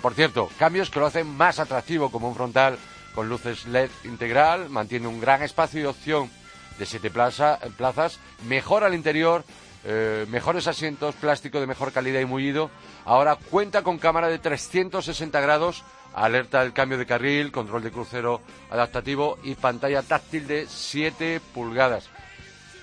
Por 0.00 0.14
cierto, 0.14 0.48
cambios 0.58 0.88
que 0.88 1.00
lo 1.00 1.06
hacen 1.06 1.26
más 1.26 1.58
atractivo 1.58 2.10
como 2.10 2.28
un 2.28 2.34
frontal 2.34 2.78
con 3.14 3.28
luces 3.28 3.66
LED 3.66 3.90
integral, 4.04 4.70
mantiene 4.70 5.06
un 5.06 5.20
gran 5.20 5.42
espacio 5.42 5.82
y 5.82 5.84
opción 5.84 6.30
de 6.78 6.86
siete 6.86 7.10
plazas, 7.10 8.18
mejora 8.46 8.86
el 8.86 8.94
interior, 8.94 9.44
eh, 9.90 10.26
mejores 10.28 10.66
asientos, 10.66 11.14
plástico 11.14 11.60
de 11.60 11.66
mejor 11.66 11.92
calidad 11.92 12.20
y 12.20 12.26
mullido. 12.26 12.70
Ahora 13.06 13.36
cuenta 13.36 13.82
con 13.82 13.96
cámara 13.96 14.28
de 14.28 14.38
360 14.38 15.40
grados, 15.40 15.82
alerta 16.12 16.60
del 16.60 16.74
cambio 16.74 16.98
de 16.98 17.06
carril, 17.06 17.50
control 17.50 17.82
de 17.82 17.90
crucero 17.90 18.42
adaptativo 18.70 19.38
y 19.42 19.54
pantalla 19.54 20.02
táctil 20.02 20.46
de 20.46 20.66
7 20.68 21.40
pulgadas. 21.54 22.10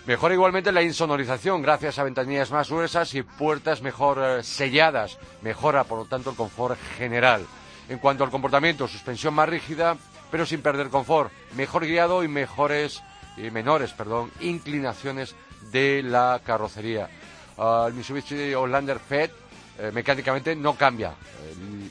Mejora 0.08 0.34
igualmente 0.34 0.72
la 0.72 0.82
insonorización 0.82 1.62
gracias 1.62 2.00
a 2.00 2.04
ventanillas 2.04 2.50
más 2.50 2.72
gruesas 2.72 3.14
y 3.14 3.22
puertas 3.22 3.84
mejor 3.84 4.18
eh, 4.20 4.42
selladas. 4.42 5.20
Mejora, 5.44 5.84
por 5.84 6.00
lo 6.00 6.06
tanto, 6.06 6.32
el 6.32 6.36
confort 6.36 6.80
general. 6.98 7.46
En 7.88 8.00
cuanto 8.00 8.24
al 8.24 8.32
comportamiento, 8.32 8.88
suspensión 8.88 9.36
más 9.36 9.48
rígida, 9.48 9.96
pero 10.32 10.44
sin 10.48 10.64
perder 10.64 10.90
confort. 10.90 11.32
Mejor 11.56 11.86
guiado 11.86 12.24
y 12.24 12.28
mejores 12.28 13.04
menores, 13.52 13.92
perdón, 13.92 14.32
inclinaciones 14.40 15.36
de 15.72 16.04
la 16.04 16.42
carrocería. 16.44 17.10
el 17.58 17.94
Mitsubishi 17.94 18.54
Outlander 18.54 19.00
FED 19.00 19.32
eh, 19.78 19.92
mecánicamente 19.94 20.56
no 20.56 20.76
cambia. 20.76 21.14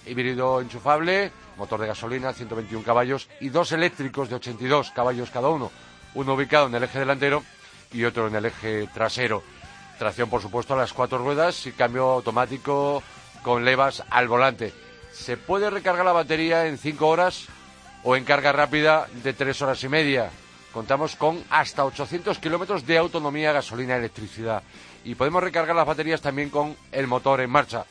Híbrido 0.07 0.61
enchufable, 0.61 1.31
motor 1.57 1.81
de 1.81 1.87
gasolina, 1.89 2.33
121 2.33 2.85
caballos 2.85 3.29
y 3.41 3.51
dos 3.51 3.73
eléctricos 3.73 4.29
de 4.29 4.37
82 4.37 4.91
caballos 4.91 5.31
cada 5.31 5.49
uno. 5.49 5.71
Uno 6.15 6.35
ubicado 6.35 6.67
en 6.67 6.75
el 6.75 6.85
eje 6.85 6.99
delantero 6.99 7.43
y 7.93 8.05
otro 8.05 8.29
en 8.29 8.37
el 8.37 8.47
eje 8.47 8.89
trasero. 8.93 9.43
Tracción, 9.99 10.29
por 10.29 10.43
supuesto, 10.43 10.75
a 10.75 10.79
las 10.79 10.93
cuatro 10.93 11.19
ruedas 11.19 11.67
y 11.67 11.73
cambio 11.73 12.11
automático 12.11 13.03
con 13.43 13.65
levas 13.65 14.03
al 14.11 14.29
volante. 14.29 14.73
Se 15.13 15.37
puede 15.37 15.71
recargar 15.71 16.05
la 16.05 16.13
batería 16.13 16.67
en 16.67 16.79
cinco 16.79 17.09
horas 17.09 17.47
o 18.03 18.17
en 18.17 18.25
carga 18.25 18.53
rápida 18.53 19.07
de 19.23 19.33
tres 19.33 19.61
horas 19.63 19.83
y 19.85 19.89
media. 19.89 20.31
Contamos 20.75 21.15
con 21.15 21.41
hasta 21.51 21.85
800 21.85 22.37
kilómetros 22.41 22.85
de 22.85 22.99
autonomía 22.99 23.53
gasolina-electricidad 23.53 24.61
y 25.05 25.15
podemos 25.15 25.41
recargar 25.41 25.77
las 25.77 25.87
baterías 25.87 26.21
también 26.21 26.51
con 26.51 26.77
el 26.91 27.07
motor 27.07 27.41
en 27.43 27.51
marcha. 27.51 27.87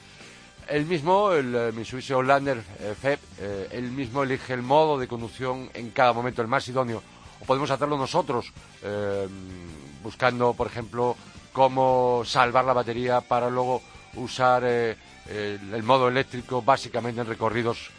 El 0.68 0.86
mismo, 0.86 1.32
el 1.32 1.56
eh, 1.56 1.72
Mitsubishi 1.72 2.12
Outlander 2.12 2.58
eh, 2.58 2.94
FEB, 3.02 3.20
eh, 3.40 3.68
el 3.72 3.90
mismo 3.90 4.24
elige 4.24 4.54
el 4.54 4.64
modo 4.64 5.00
de 5.00 5.08
conducción 5.08 5.70
en 5.74 5.92
cada 5.92 6.12
momento, 6.12 6.42
el 6.42 6.50
más 6.50 6.68
idóneo. 6.68 7.02
O 7.40 7.46
podemos 7.46 7.72
hacerlo 7.72 7.98
nosotros, 7.98 8.52
buscando, 10.02 10.54
por 10.54 10.68
ejemplo, 10.68 11.16
cómo 11.54 12.24
salvar 12.26 12.66
la 12.66 12.74
batería 12.74 13.22
para 13.22 13.50
luego 13.50 13.82
usar 14.16 14.64
el 14.64 15.84
modo 15.84 16.08
eléctrico 16.08 16.62
básicamente 16.62 17.20
en 17.20 17.28
recorridos 17.28 17.92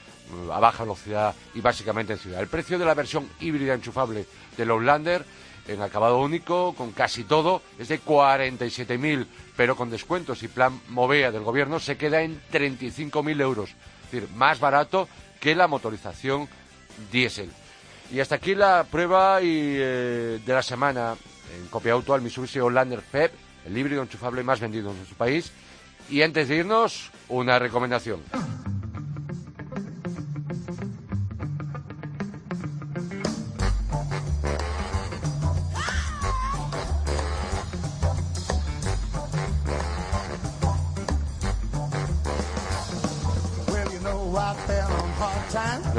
a 0.53 0.61
baja 0.61 0.85
velocidad 0.85 1.35
y 1.55 1.61
básicamente 1.61 2.15
en 2.15 2.19
ciudad. 2.19 2.41
El 2.41 2.49
precio 2.49 2.79
de 2.79 2.85
la 2.85 2.95
versión 2.95 3.29
híbrida 3.41 3.75
enchufable 3.75 4.27
del 4.57 4.71
Outlander 4.71 5.25
en 5.67 5.81
acabado 5.81 6.21
único, 6.21 6.75
con 6.75 6.93
casi 6.93 7.25
todo, 7.25 7.63
es 7.79 7.89
de 7.89 8.01
47.000, 8.01 9.27
pero 9.57 9.77
con 9.77 9.91
descuentos 9.91 10.43
y 10.43 10.49
plan 10.49 10.81
Movea 10.89 11.31
del 11.31 11.43
gobierno 11.43 11.81
se 11.81 11.97
queda 11.97 12.23
en 12.23 12.41
35.000 12.53 13.41
euros. 13.41 13.71
Es 13.71 14.13
decir, 14.13 14.29
más 14.35 14.61
barato 14.61 15.09
que 15.41 15.55
la 15.55 15.67
motorización 15.67 16.49
diésel. 17.11 17.51
Y 18.13 18.21
hasta 18.21 18.35
aquí 18.37 18.55
la 18.55 18.85
prueba 18.91 19.39
eh, 19.43 20.41
de 20.45 20.53
la 20.53 20.63
semana 20.63 21.17
en 21.57 21.67
copia 21.69 21.93
auto 21.93 22.15
al 22.15 22.23
Mitsubishi 22.23 22.59
Outlander 22.59 23.01
FEB, 23.01 23.31
el 23.67 23.77
híbrido 23.79 24.03
enchufable 24.03 24.43
más 24.43 24.61
vendido 24.61 24.91
en 24.91 24.97
nuestro 24.97 25.17
país. 25.17 25.51
Y 26.11 26.21
antes 26.21 26.49
de 26.49 26.57
irnos, 26.57 27.11
una 27.29 27.59
recomendación. 27.59 28.21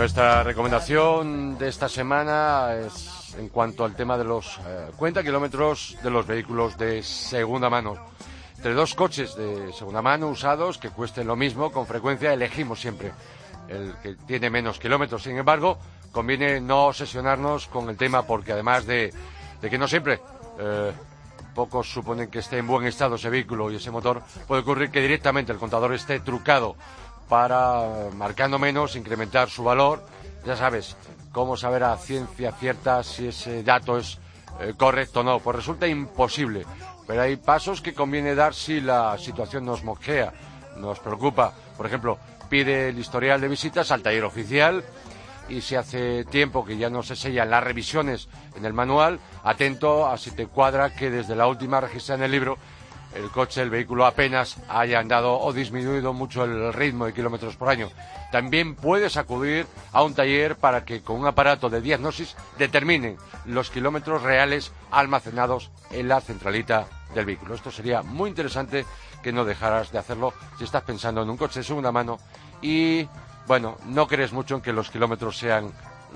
Nuestra 0.05 0.43
recomendación 0.43 1.57
de 1.57 1.67
esta 1.67 1.89
semana 1.89 2.75
es 2.75 3.33
en 3.39 3.49
cuanto 3.49 3.83
al 3.83 3.95
tema 3.95 4.15
de 4.19 4.23
los 4.23 4.59
eh, 4.59 4.91
cuenta 4.95 5.23
kilómetros 5.23 5.97
de 6.03 6.11
los 6.11 6.27
vehículos 6.27 6.77
de 6.77 7.01
segunda 7.01 7.71
mano. 7.71 7.95
Entre 8.55 8.75
dos 8.75 8.93
coches 8.93 9.35
de 9.35 9.73
segunda 9.73 10.03
mano 10.03 10.27
usados 10.27 10.77
que 10.77 10.91
cuesten 10.91 11.25
lo 11.25 11.35
mismo, 11.35 11.71
con 11.71 11.87
frecuencia 11.87 12.31
elegimos 12.31 12.79
siempre 12.81 13.13
el 13.67 13.95
que 14.03 14.13
tiene 14.27 14.51
menos 14.51 14.77
kilómetros. 14.77 15.23
Sin 15.23 15.37
embargo, 15.37 15.79
conviene 16.11 16.61
no 16.61 16.85
obsesionarnos 16.85 17.65
con 17.65 17.89
el 17.89 17.97
tema 17.97 18.27
porque 18.27 18.51
además 18.51 18.85
de, 18.85 19.11
que 19.59 19.77
no 19.79 19.87
siempre 19.87 20.19
eh, 20.59 20.91
pocos 21.55 21.91
suponen 21.91 22.29
que 22.29 22.39
esté 22.39 22.59
en 22.59 22.67
buen 22.67 22.85
estado 22.85 23.15
ese 23.15 23.31
vehículo 23.31 23.71
y 23.71 23.77
ese 23.77 23.89
motor, 23.89 24.21
puede 24.47 24.61
ocurrir 24.61 24.91
que 24.91 25.01
directamente 25.01 25.51
el 25.51 25.57
contador 25.57 25.95
esté 25.95 26.19
trucado 26.19 26.75
para, 27.27 28.09
marcando 28.15 28.59
menos, 28.59 28.95
incrementar 28.95 29.49
su 29.49 29.63
valor. 29.63 30.05
Ya 30.45 30.55
sabes, 30.55 30.95
cómo 31.31 31.57
saber 31.57 31.83
a 31.83 31.97
ciencia 31.97 32.51
cierta 32.53 33.03
si 33.03 33.27
ese 33.27 33.63
dato 33.63 33.97
es 33.97 34.19
eh, 34.59 34.73
correcto 34.77 35.21
o 35.21 35.23
no. 35.23 35.39
Pues 35.39 35.57
resulta 35.57 35.87
imposible. 35.87 36.65
Pero 37.07 37.21
hay 37.21 37.35
pasos 37.35 37.81
que 37.81 37.93
conviene 37.93 38.35
dar 38.35 38.53
si 38.53 38.81
la 38.81 39.17
situación 39.17 39.65
nos 39.65 39.83
mosquea, 39.83 40.33
nos 40.77 40.99
preocupa. 40.99 41.53
Por 41.77 41.85
ejemplo, 41.85 42.17
pide 42.49 42.89
el 42.89 42.99
historial 42.99 43.41
de 43.41 43.47
visitas 43.47 43.91
al 43.91 44.01
taller 44.01 44.23
oficial 44.23 44.83
y 45.47 45.61
si 45.61 45.75
hace 45.75 46.25
tiempo 46.25 46.65
que 46.65 46.77
ya 46.77 46.89
no 46.89 47.03
se 47.03 47.15
sellan 47.15 47.49
las 47.49 47.63
revisiones 47.63 48.27
en 48.55 48.65
el 48.65 48.73
manual, 48.73 49.19
atento 49.43 50.07
a 50.07 50.17
si 50.17 50.31
te 50.31 50.47
cuadra 50.47 50.95
que 50.95 51.11
desde 51.11 51.35
la 51.35 51.47
última 51.47 51.79
registrada 51.81 52.19
en 52.19 52.25
el 52.25 52.31
libro 52.31 52.57
el 53.15 53.29
coche, 53.31 53.61
el 53.61 53.69
vehículo 53.69 54.05
apenas 54.05 54.57
haya 54.67 54.99
andado 54.99 55.39
o 55.39 55.53
disminuido 55.53 56.13
mucho 56.13 56.43
el 56.43 56.73
ritmo 56.73 57.05
de 57.05 57.13
kilómetros 57.13 57.55
por 57.55 57.69
año. 57.69 57.89
También 58.31 58.75
puedes 58.75 59.17
acudir 59.17 59.65
a 59.93 60.03
un 60.03 60.13
taller 60.13 60.57
para 60.57 60.83
que 60.83 61.01
con 61.01 61.19
un 61.19 61.27
aparato 61.27 61.69
de 61.69 61.81
diagnosis 61.81 62.35
determinen 62.57 63.17
los 63.45 63.69
kilómetros 63.69 64.21
reales 64.21 64.71
almacenados 64.91 65.71
en 65.91 66.09
la 66.09 66.21
centralita 66.21 66.87
del 67.13 67.25
vehículo. 67.25 67.55
Esto 67.55 67.71
sería 67.71 68.01
muy 68.01 68.29
interesante 68.29 68.85
que 69.23 69.31
no 69.31 69.45
dejaras 69.45 69.91
de 69.91 69.99
hacerlo 69.99 70.33
si 70.57 70.65
estás 70.65 70.83
pensando 70.83 71.21
en 71.21 71.29
un 71.29 71.37
coche 71.37 71.61
de 71.61 71.63
segunda 71.63 71.91
mano 71.91 72.19
y, 72.61 73.07
bueno, 73.47 73.77
no 73.85 74.07
crees 74.07 74.33
mucho 74.33 74.55
en 74.55 74.61
que 74.61 74.73
los 74.73 74.91
kilómetros 74.91 75.37
sean 75.37 75.71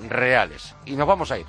reales. 0.08 0.74
Y 0.84 0.96
nos 0.96 1.08
vamos 1.08 1.30
a 1.30 1.38
ir. 1.38 1.46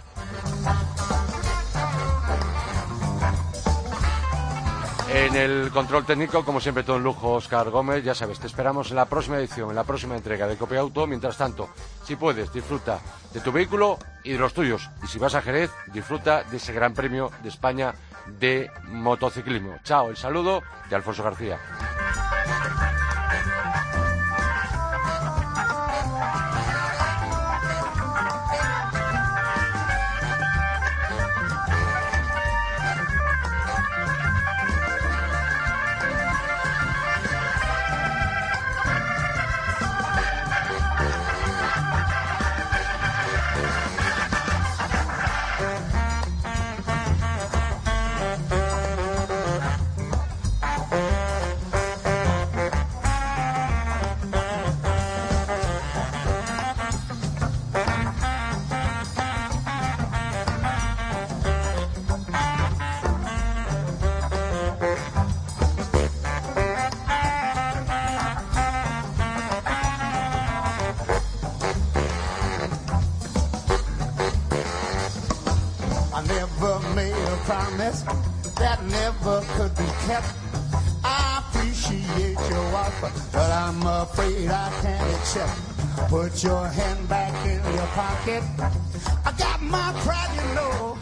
En 5.14 5.36
el 5.36 5.72
control 5.72 6.06
técnico, 6.06 6.46
como 6.46 6.62
siempre, 6.62 6.84
todo 6.84 6.96
un 6.96 7.04
lujo, 7.04 7.34
Oscar 7.34 7.70
Gómez. 7.70 8.02
Ya 8.04 8.16
sabes, 8.16 8.40
te 8.40 8.48
esperamos 8.48 8.92
en 8.92 8.96
la 8.96 9.06
próxima 9.06 9.38
edición, 9.38 9.70
en 9.70 9.76
la 9.76 9.84
próxima 9.84 10.16
entrega 10.16 10.48
de 10.48 10.56
Copia 10.56 10.80
Auto. 10.80 11.06
Mientras 11.06 11.38
tanto, 11.38 11.70
si 12.06 12.16
puedes, 12.16 12.54
disfruta 12.54 13.00
de 13.34 13.42
tu 13.42 13.52
vehículo 13.52 14.00
y 14.24 14.32
de 14.32 14.38
los 14.38 14.54
tuyos. 14.54 14.90
Y 15.04 15.08
si 15.08 15.20
vas 15.20 15.36
a 15.36 15.42
Jerez, 15.42 15.70
disfruta 15.94 16.44
de 16.44 16.58
ese 16.58 16.72
Gran 16.72 16.94
Premio 16.94 17.30
de 17.44 17.50
España 17.50 17.94
de 18.40 18.72
motociclismo. 18.88 19.76
Chao, 19.84 20.10
el 20.10 20.16
saludo 20.16 20.62
de 20.90 20.96
Alfonso 20.96 21.24
García. 21.24 21.60
Promise 77.92 78.54
that 78.56 78.84
never 78.84 79.42
could 79.56 79.76
be 79.76 79.86
kept. 80.08 80.34
I 81.04 81.44
appreciate 81.50 82.38
your 82.50 82.76
offer, 82.76 83.12
but 83.32 83.52
I'm 83.52 83.82
afraid 83.86 84.50
I 84.50 84.70
can't 84.82 85.16
accept. 85.16 86.10
Put 86.10 86.44
your 86.44 86.68
hand 86.68 87.10
back 87.10 87.34
in 87.46 87.60
your 87.76 87.88
pocket. 87.88 88.44
I 89.26 89.32
got 89.38 89.62
my 89.62 89.94
pride, 90.04 90.30
you 90.36 90.56
know. 90.56 91.01